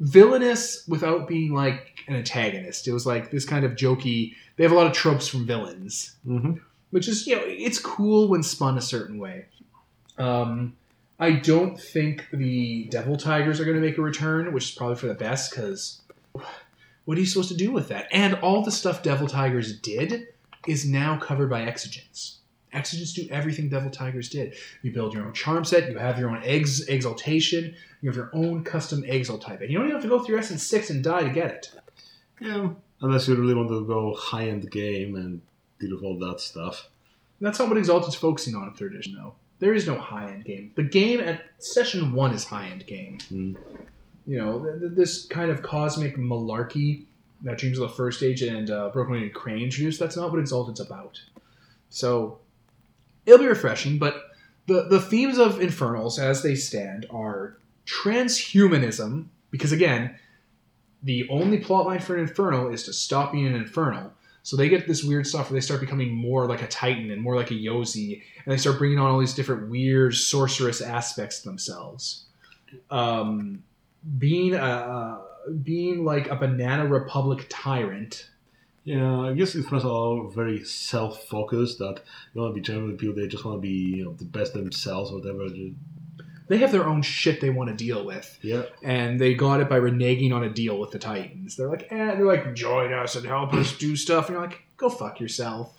[0.00, 2.86] villainous without being like an antagonist.
[2.86, 4.34] It was like this kind of jokey.
[4.56, 6.52] They have a lot of tropes from villains Mm-hmm.
[6.90, 9.46] which is you know it's cool when spun a certain way.
[10.18, 10.76] Um,
[11.18, 14.96] I don't think the Devil Tigers are going to make a return, which is probably
[14.96, 16.00] for the best because
[17.04, 18.06] what are you supposed to do with that?
[18.12, 20.28] And all the stuff Devil Tigers did
[20.66, 22.36] is now covered by Exigents.
[22.74, 24.54] Exigents do everything Devil Tigers did.
[24.82, 28.30] You build your own charm set, you have your own eggs exaltation, you have your
[28.34, 31.02] own custom exalt type, and you don't even have to go through Essence Six and
[31.02, 31.72] die to get it.
[32.40, 32.68] Yeah,
[33.00, 35.40] unless you really want to go high end game and
[35.80, 36.90] deal with all that stuff.
[37.40, 39.34] That's not what Exalted's focusing on in third edition, though.
[39.60, 40.72] There is no high end game.
[40.76, 43.18] The game at session one is high end game.
[43.32, 43.56] Mm.
[44.26, 47.04] You know, th- th- this kind of cosmic malarkey
[47.42, 50.40] that Dreams of the First Age and uh, Broken Winged Crane introduced, that's not what
[50.40, 51.20] Exalted's about.
[51.88, 52.38] So,
[53.24, 54.32] it'll be refreshing, but
[54.66, 57.56] the, the themes of Infernals as they stand are
[57.86, 60.16] transhumanism, because again,
[61.02, 64.12] the only plotline for an Infernal is to stop being an Infernal.
[64.42, 67.20] So they get this weird stuff where they start becoming more like a Titan and
[67.20, 71.42] more like a Yozi, and they start bringing on all these different weird sorceress aspects
[71.42, 72.24] themselves.
[72.90, 73.62] Um,
[74.18, 75.20] being a
[75.62, 78.28] being like a banana republic tyrant.
[78.84, 82.00] Yeah, I guess it's all very self focused that
[82.32, 84.54] you want to be generally people they just want to be you know the best
[84.54, 85.48] themselves or whatever.
[86.48, 89.68] They have their own shit they want to deal with, Yeah, and they got it
[89.68, 91.56] by reneging on a deal with the Titans.
[91.56, 94.62] They're like, eh, they're like, join us and help us do stuff, and you're like,
[94.76, 95.74] go fuck yourself.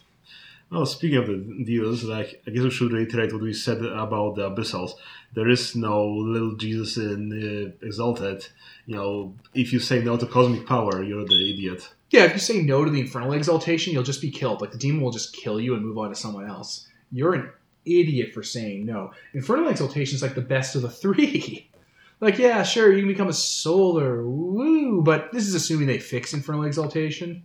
[0.71, 4.35] Well, speaking of the deals, like I guess we should reiterate what we said about
[4.35, 4.91] the abyssals.
[5.33, 8.47] There is no little Jesus in uh, Exalted.
[8.85, 11.89] You know, if you say no to cosmic power, you're the idiot.
[12.11, 14.61] Yeah, if you say no to the infernal exaltation, you'll just be killed.
[14.61, 16.87] Like the demon will just kill you and move on to someone else.
[17.11, 17.49] You're an
[17.97, 19.11] idiot for saying no.
[19.33, 21.69] Infernal exaltation is like the best of the three.
[22.19, 26.33] like, yeah, sure, you can become a solar, woo, but this is assuming they fix
[26.33, 27.43] infernal exaltation.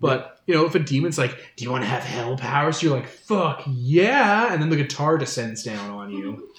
[0.00, 2.94] But you know, if a demon's like, "Do you want to have hell powers?" You're
[2.94, 6.48] like, "Fuck yeah!" And then the guitar descends down on you.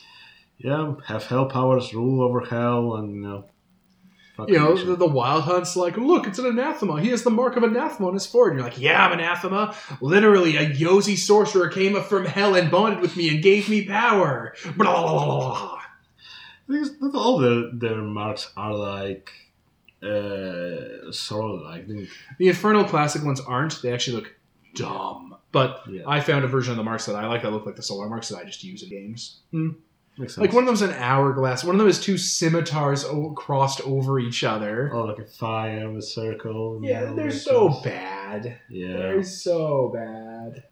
[0.61, 3.45] Yeah, have hell powers, rule over hell, and you know.
[4.47, 7.01] You know, the, the Wild Hunt's like, look, it's an anathema.
[7.01, 8.51] He has the mark of anathema on his forehead.
[8.53, 9.75] And you're like, yeah, I'm anathema.
[10.01, 13.85] Literally, a Yozi sorcerer came up from hell and bonded with me and gave me
[13.85, 14.53] power.
[14.75, 15.81] Blah, blah, blah, blah.
[16.67, 19.31] Because all the, their marks are like
[20.01, 23.81] uh sorrow like The Infernal Classic ones aren't.
[23.81, 24.35] They actually look
[24.75, 25.35] dumb.
[25.51, 27.75] But yeah I found a version of the marks that I like that look like
[27.75, 29.39] the solar marks that I just use in games.
[29.51, 29.75] sense.
[30.37, 31.63] Like one of them's an hourglass.
[31.63, 34.91] One of them is two scimitars o- crossed over each other.
[34.93, 37.83] oh like a fire with a circle Yeah, they're so stuff.
[37.85, 38.59] bad.
[38.69, 40.63] yeah They're so bad.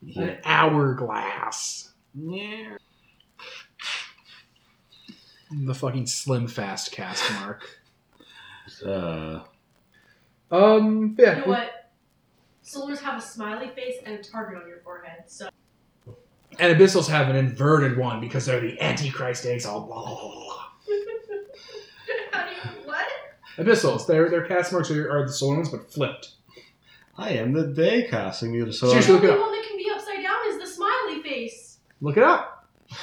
[0.00, 1.92] yeah An hourglass.
[2.14, 2.76] yeah
[5.50, 7.68] The fucking slim fast cast mark.
[8.86, 9.40] uh
[10.50, 11.34] Um, You yeah.
[11.40, 11.70] know what?
[12.64, 15.48] Solars have a smiley face and a target on your forehead, so
[16.58, 19.66] And Abyssals have an inverted one because they're the Antichrist eggs.
[19.66, 20.64] All blah, blah, blah, blah.
[22.32, 23.06] How do you what?
[23.58, 26.30] Abyssals, their their cast marks are, are the solar ones, but flipped.
[27.16, 29.46] I am the day casting you so Seriously, The look it only up.
[29.46, 31.78] one that can be upside down is the smiley face.
[32.00, 32.68] Look it up.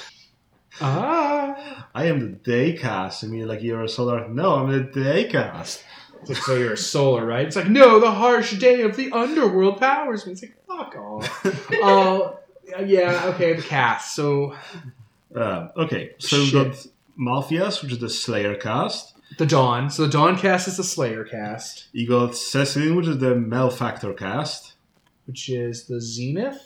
[0.84, 1.88] Ah.
[1.94, 3.24] I am the day cast.
[3.24, 4.28] I mean, like you're a solar.
[4.28, 5.84] No, I'm the day cast.
[6.22, 7.46] It's like, so you're a solar, right?
[7.46, 10.32] It's like, no, the harsh day of the underworld powers me.
[10.34, 11.46] It's like, fuck off.
[11.84, 12.40] Oh,
[12.80, 14.16] yeah, okay, the cast.
[14.16, 14.56] So
[15.36, 16.86] Uh, okay, so we've got
[17.20, 19.16] Malfeas, which is the Slayer cast.
[19.38, 19.90] the Dawn.
[19.90, 24.14] So the Dawn cast is the Slayer cast, You got Cecelyne, which is the Malefactor
[24.18, 24.74] cast.
[25.26, 26.62] which is the Zenith.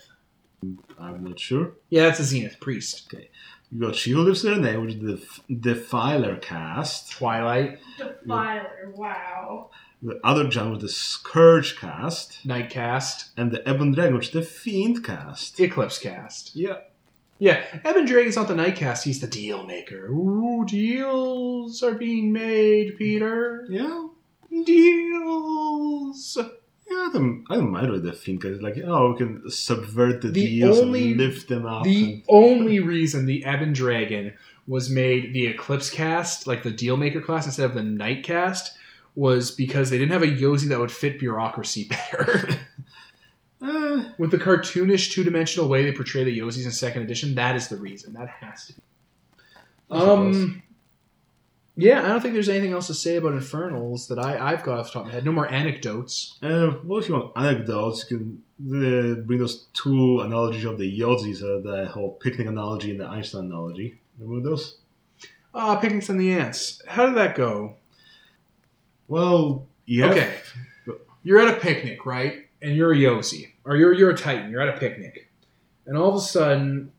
[1.00, 1.74] I'm not sure.
[1.90, 3.08] Yeah, it's a Zenith priest.
[3.14, 3.30] Okay.
[3.72, 7.12] You got She Who Lives in Her Name, which is the Defiler cast.
[7.12, 7.80] Twilight,
[8.28, 9.70] Defiler, wow.
[10.02, 12.46] The Adorjan with the Scourge cast.
[12.46, 15.60] Night cast, And the Ebon Dragon, which is the Fiend cast.
[15.60, 16.56] Eclipse cast.
[16.56, 16.78] Yeah.
[17.38, 19.04] Yeah, Ebon Dragon's not the Nightcast.
[19.04, 20.08] He's the deal maker.
[20.08, 23.66] Ooh, deals are being made, Peter.
[23.70, 24.08] Yeah.
[24.64, 26.38] Deals.
[26.90, 28.46] Yeah, I don't, I don't mind what they think.
[28.46, 31.84] It's like, oh, we can subvert the, The deals only- and lift them up.
[31.84, 34.34] The and- only reason the Ebon Dragon
[34.68, 38.76] was made the Eclipse cast, like the Dealmaker class, instead of the Night cast,
[39.16, 42.50] was because they didn't have a Yozi that would fit bureaucracy better.
[43.64, 47.56] Eh, With the cartoonish two dimensional way they portray the Yozis in second edition, that
[47.56, 48.14] is the reason.
[48.14, 48.80] That has to be.
[49.92, 50.62] Um,
[51.78, 54.80] yeah, I don't think there's anything else to say about Infernals that I, I've got
[54.80, 55.26] off the top of my head.
[55.26, 56.38] No more anecdotes.
[56.42, 58.42] Uh, well, if you want anecdotes, you can
[59.20, 63.06] uh, bring those two analogies of the Yozis, uh, the whole picnic analogy and the
[63.06, 64.00] Einstein analogy.
[64.20, 64.78] Remember those?
[65.54, 66.82] Ah, Picnics and the Ants.
[66.88, 67.76] How did that go?
[69.08, 70.08] Well, yeah.
[70.08, 70.36] Okay.
[71.24, 72.48] You're at a picnic, right?
[72.62, 73.52] And you're a Yozi.
[73.64, 74.52] Or you're you're a Titan.
[74.52, 75.30] You're at a picnic.
[75.86, 76.92] And all of a sudden,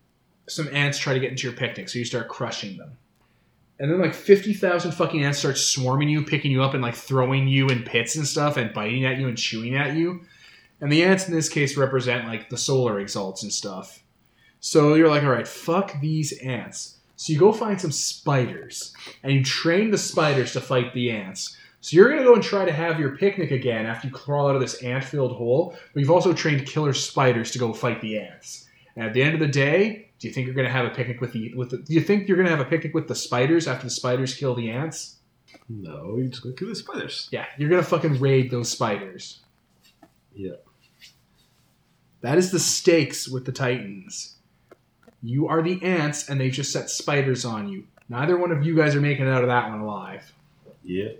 [0.48, 2.96] some ants try to get into your picnic, so you start crushing them.
[3.78, 6.94] And then like fifty thousand fucking ants start swarming you, picking you up and like
[6.94, 10.22] throwing you in pits and stuff and biting at you and chewing at you.
[10.80, 14.02] And the ants in this case represent like the solar exalts and stuff.
[14.60, 16.95] So you're like, all right, fuck these ants.
[17.16, 21.56] So you go find some spiders and you train the spiders to fight the ants.
[21.80, 24.54] So you're gonna go and try to have your picnic again after you crawl out
[24.54, 25.76] of this ant-filled hole.
[25.92, 28.68] But you've also trained killer spiders to go fight the ants.
[28.96, 31.20] And at the end of the day, do you think you're gonna have a picnic
[31.20, 31.78] with the with the?
[31.78, 34.54] Do you think you're gonna have a picnic with the spiders after the spiders kill
[34.54, 35.16] the ants?
[35.68, 37.28] No, you just gonna kill the spiders.
[37.30, 39.40] Yeah, you're gonna fucking raid those spiders.
[40.34, 40.56] Yeah.
[42.22, 44.35] That is the stakes with the Titans.
[45.22, 47.84] You are the ants, and they've just set spiders on you.
[48.08, 50.32] Neither one of you guys are making it out of that one alive.
[50.84, 51.10] Yeah.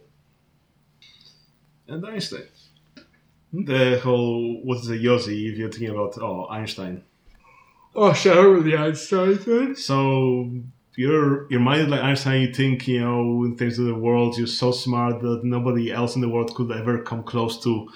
[1.89, 2.47] And Einstein.
[3.51, 3.65] Hmm?
[3.65, 7.03] The whole what's the Yozi if you're thinking about oh Einstein.
[7.95, 9.75] Oh, I remember the Einstein thing.
[9.75, 10.51] So
[10.97, 12.43] you're you're minded like Einstein.
[12.43, 14.37] You think you know in terms of the world.
[14.37, 17.89] You're so smart that nobody else in the world could ever come close to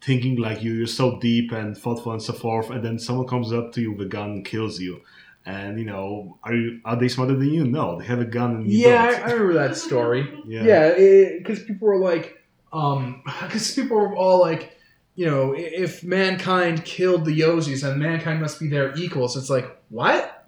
[0.00, 0.72] thinking like you.
[0.74, 2.70] You're so deep and thoughtful and so forth.
[2.70, 5.00] And then someone comes up to you with a gun and kills you.
[5.48, 7.64] And you know, are you are they smarter than you?
[7.64, 9.22] No, they have a gun and you Yeah, I, don't.
[9.22, 10.30] I remember that story.
[10.46, 10.64] Yeah.
[10.64, 12.38] Yeah, because people were like,
[12.70, 14.76] um, because people were all like,
[15.14, 19.38] you know, if mankind killed the Yozis, then mankind must be their equals.
[19.38, 20.46] It's like, what?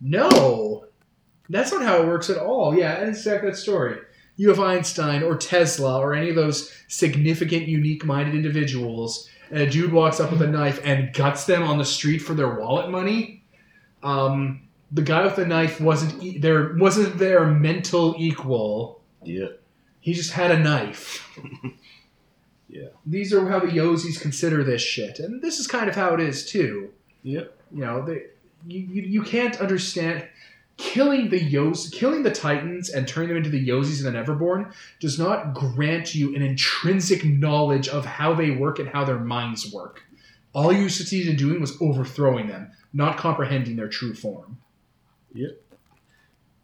[0.00, 0.86] No,
[1.48, 2.78] that's not how it works at all.
[2.78, 3.98] Yeah, it's exactly that story.
[4.36, 9.92] You have Einstein or Tesla or any of those significant, unique-minded individuals, and a dude
[9.92, 13.37] walks up with a knife and guts them on the street for their wallet money.
[14.02, 19.00] Um, the guy with the knife wasn't e- there wasn't their mental equal.
[19.22, 19.48] Yeah.
[20.00, 21.28] He just had a knife.
[22.68, 22.88] Yeah.
[23.06, 26.20] These are how the Yozis consider this shit, and this is kind of how it
[26.20, 26.90] is too.
[27.22, 27.44] Yeah.
[27.72, 28.24] You know, they,
[28.66, 30.28] you, you you can't understand
[30.76, 34.72] killing the Yos, killing the Titans and turning them into the Yozis and the Neverborn
[35.00, 39.72] does not grant you an intrinsic knowledge of how they work and how their minds
[39.72, 40.02] work.
[40.52, 44.58] All you succeeded in doing was overthrowing them, not comprehending their true form.
[45.34, 45.60] Yep.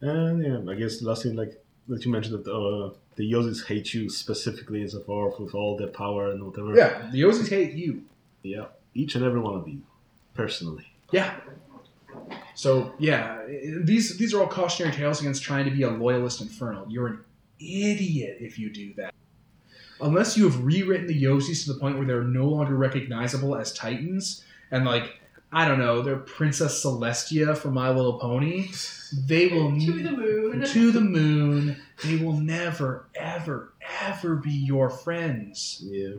[0.01, 3.65] And yeah, I guess the last thing like that you mentioned that uh, the Yozis
[3.65, 6.75] hate you specifically and so forth with all their power and whatever.
[6.75, 8.03] Yeah, the Yozis hate you.
[8.43, 8.65] Yeah.
[8.93, 9.81] Each and every one of you,
[10.33, 10.85] personally.
[11.11, 11.35] Yeah.
[12.55, 13.45] So yeah,
[13.81, 16.85] these these are all cautionary tales against trying to be a loyalist infernal.
[16.89, 17.19] You're an
[17.59, 19.13] idiot if you do that.
[20.01, 23.73] Unless you have rewritten the Yozis to the point where they're no longer recognizable as
[23.73, 25.19] Titans, and like
[25.55, 28.67] I don't know, they're Princess Celestia from My Little Pony.
[29.25, 30.65] They will To the moon.
[30.65, 31.77] to the moon.
[32.03, 35.81] They will never, ever, ever be your friends.
[35.85, 36.15] Yeah.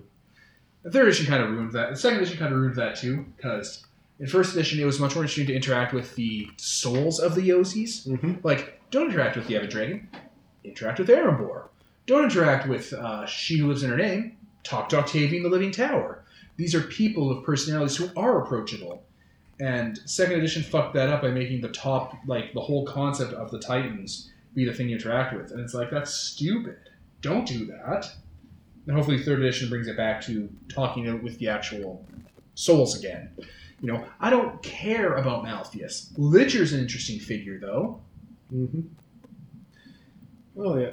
[0.84, 1.90] The third edition kind of ruined that.
[1.90, 3.84] The second edition kind of ruined that too, because
[4.18, 7.42] in first edition it was much more interesting to interact with the souls of the
[7.46, 8.08] Yozis.
[8.08, 8.36] Mm-hmm.
[8.42, 10.08] Like, don't interact with the Ebon Dragon.
[10.64, 11.68] Interact with Erembour.
[12.06, 14.38] Don't interact with uh, She Who Lives in Her Name.
[14.62, 16.24] Talk to Octavian the Living Tower.
[16.56, 19.02] These are people with personalities who are approachable.
[19.58, 23.50] And second edition fucked that up by making the top, like the whole concept of
[23.50, 25.50] the Titans be the thing you interact with.
[25.50, 26.76] And it's like, that's stupid.
[27.22, 28.10] Don't do that.
[28.86, 32.04] And hopefully third edition brings it back to talking with the actual
[32.54, 33.30] souls again.
[33.80, 36.12] You know, I don't care about Malfeas.
[36.16, 38.00] Ligier's an interesting figure, though.
[38.54, 38.80] Mm-hmm.
[40.54, 40.90] Well, yeah.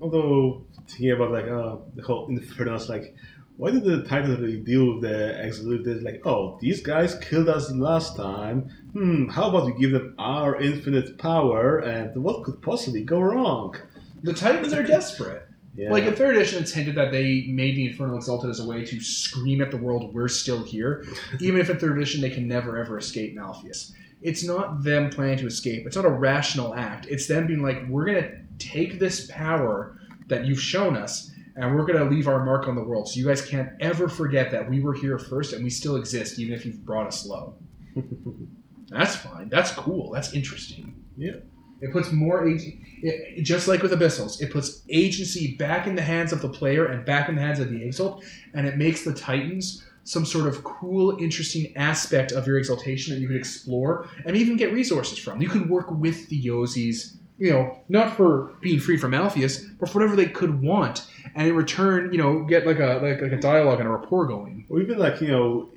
[0.00, 3.14] Although thinking about like uh, the whole Infernals, like
[3.56, 5.82] why did the Titans really deal with the?
[5.84, 8.70] They're like, oh, these guys killed us last time.
[8.92, 11.78] Hmm, how about we give them our infinite power?
[11.78, 13.76] And what could possibly go wrong?
[14.22, 15.48] The Titans are desperate.
[15.74, 15.90] Yeah.
[15.90, 18.84] Like in third edition, it's hinted that they made the Infernal Exalted as a way
[18.84, 21.04] to scream at the world, "We're still here,"
[21.40, 23.92] even if in third edition they can never ever escape Malfeas.
[24.20, 25.84] it's not them planning to escape.
[25.86, 27.06] It's not a rational act.
[27.08, 29.98] It's them being like, we're gonna take this power
[30.28, 33.08] that you've shown us, and we're gonna leave our mark on the world.
[33.08, 36.38] So you guys can't ever forget that we were here first, and we still exist,
[36.38, 37.54] even if you've brought us low.
[38.88, 39.48] That's fine.
[39.48, 40.10] That's cool.
[40.12, 40.94] That's interesting.
[41.16, 41.36] Yeah.
[41.80, 42.60] It puts more ag-
[43.02, 46.48] it, it- just like with Abyssals, it puts agency back in the hands of the
[46.48, 48.22] player and back in the hands of the Exalt,
[48.54, 53.20] and it makes the Titans some sort of cool, interesting aspect of your exaltation that
[53.20, 55.40] you could explore and even get resources from.
[55.40, 59.88] You can work with the Yozis, you know, not for being free from Malfeas, but
[59.88, 60.96] for whatever they could want,
[61.34, 64.26] and in return, you know, get like a like, like a dialogue and a rapport
[64.26, 64.64] going.
[64.68, 65.70] Or even like you know,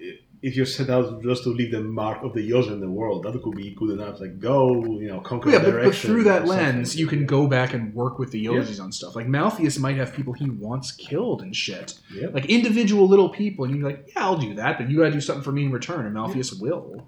[0.44, 3.24] if you're set out just to leave the mark of the Yozi in the world,
[3.24, 4.22] that could be good enough.
[4.22, 6.66] Like go, you know, conquer Yeah, but, but through that something.
[6.76, 8.52] lens, you can go back and work with the Yeah.
[8.52, 9.16] Yozis on stuff.
[9.16, 11.96] Like Malfeas might have people he wants killed and shit.
[12.14, 12.28] Yeah.
[12.28, 15.20] Like individual little people, and you're like, yeah, I'll do that, but you gotta do
[15.22, 17.08] something for me in return, and Malfeas will.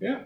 [0.00, 0.18] Yeah,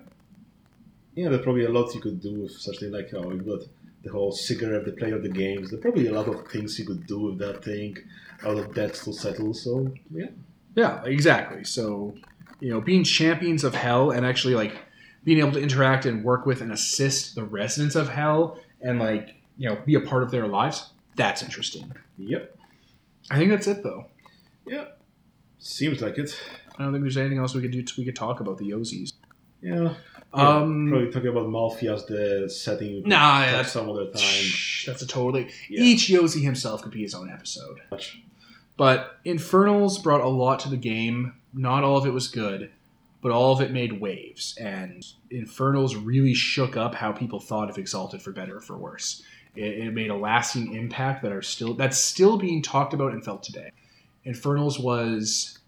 [1.28, 3.60] there's probably a lot you could do with such thing like oh, you've got
[4.02, 5.70] the whole cigarette, the player of the games.
[5.70, 7.96] There's probably a lot of things you could do with that thing.
[8.42, 9.52] A lot of debts to settle.
[9.52, 10.28] So yeah,
[10.74, 11.64] Yeah, exactly.
[11.64, 12.14] So,
[12.60, 14.74] you know, being champions of hell and actually like
[15.24, 19.34] being able to interact and work with and assist the residents of hell and like,
[19.58, 21.92] you know, be a part of their lives, that's interesting.
[22.16, 22.56] yep,
[23.30, 24.06] I think that's it though.
[24.66, 24.98] Yep.
[25.58, 26.40] Seems like it.
[26.78, 27.84] I don't think there's anything else we could do.
[27.98, 29.12] we could talk about the Yozis.
[29.60, 29.92] Yeah,
[30.32, 33.02] Um, probably talking about Malfeas the setting.
[33.06, 34.44] Nah, yeah, that's- some other time.
[34.86, 35.48] That's a totally.
[35.68, 35.82] Yeah.
[35.82, 37.80] Each Yozi himself could be his own episode.
[38.76, 41.34] But Infernals brought a lot to the game.
[41.52, 42.70] Not all of it was good,
[43.20, 44.56] but all of it made waves.
[44.58, 49.22] And Infernals really shook up how people thought of Exalted for better or for worse.
[49.56, 53.24] It, it made a lasting impact that are still that's still being talked about and
[53.24, 53.70] felt today.
[54.24, 55.58] Infernals was.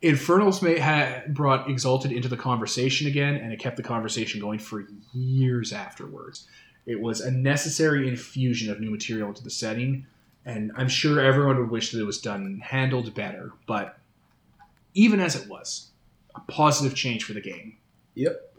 [0.00, 4.58] Infernals may had brought Exalted into the conversation again, and it kept the conversation going
[4.58, 6.46] for years afterwards.
[6.86, 10.06] It was a necessary infusion of new material into the setting,
[10.44, 13.52] and I'm sure everyone would wish that it was done handled better.
[13.66, 13.98] But
[14.94, 15.90] even as it was,
[16.34, 17.76] a positive change for the game.
[18.14, 18.56] Yep.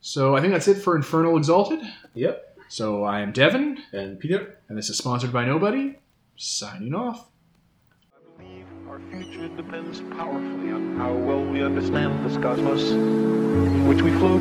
[0.00, 1.80] So I think that's it for Infernal Exalted.
[2.14, 2.58] Yep.
[2.68, 4.58] So I am Devin, And Peter.
[4.68, 5.98] and this is sponsored by Nobody.
[6.36, 7.26] Signing off.
[8.96, 12.92] Our future depends powerfully on how well we understand this cosmos,
[13.86, 14.40] which we float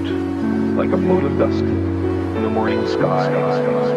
[0.78, 3.86] like a mote of dust in the morning sky.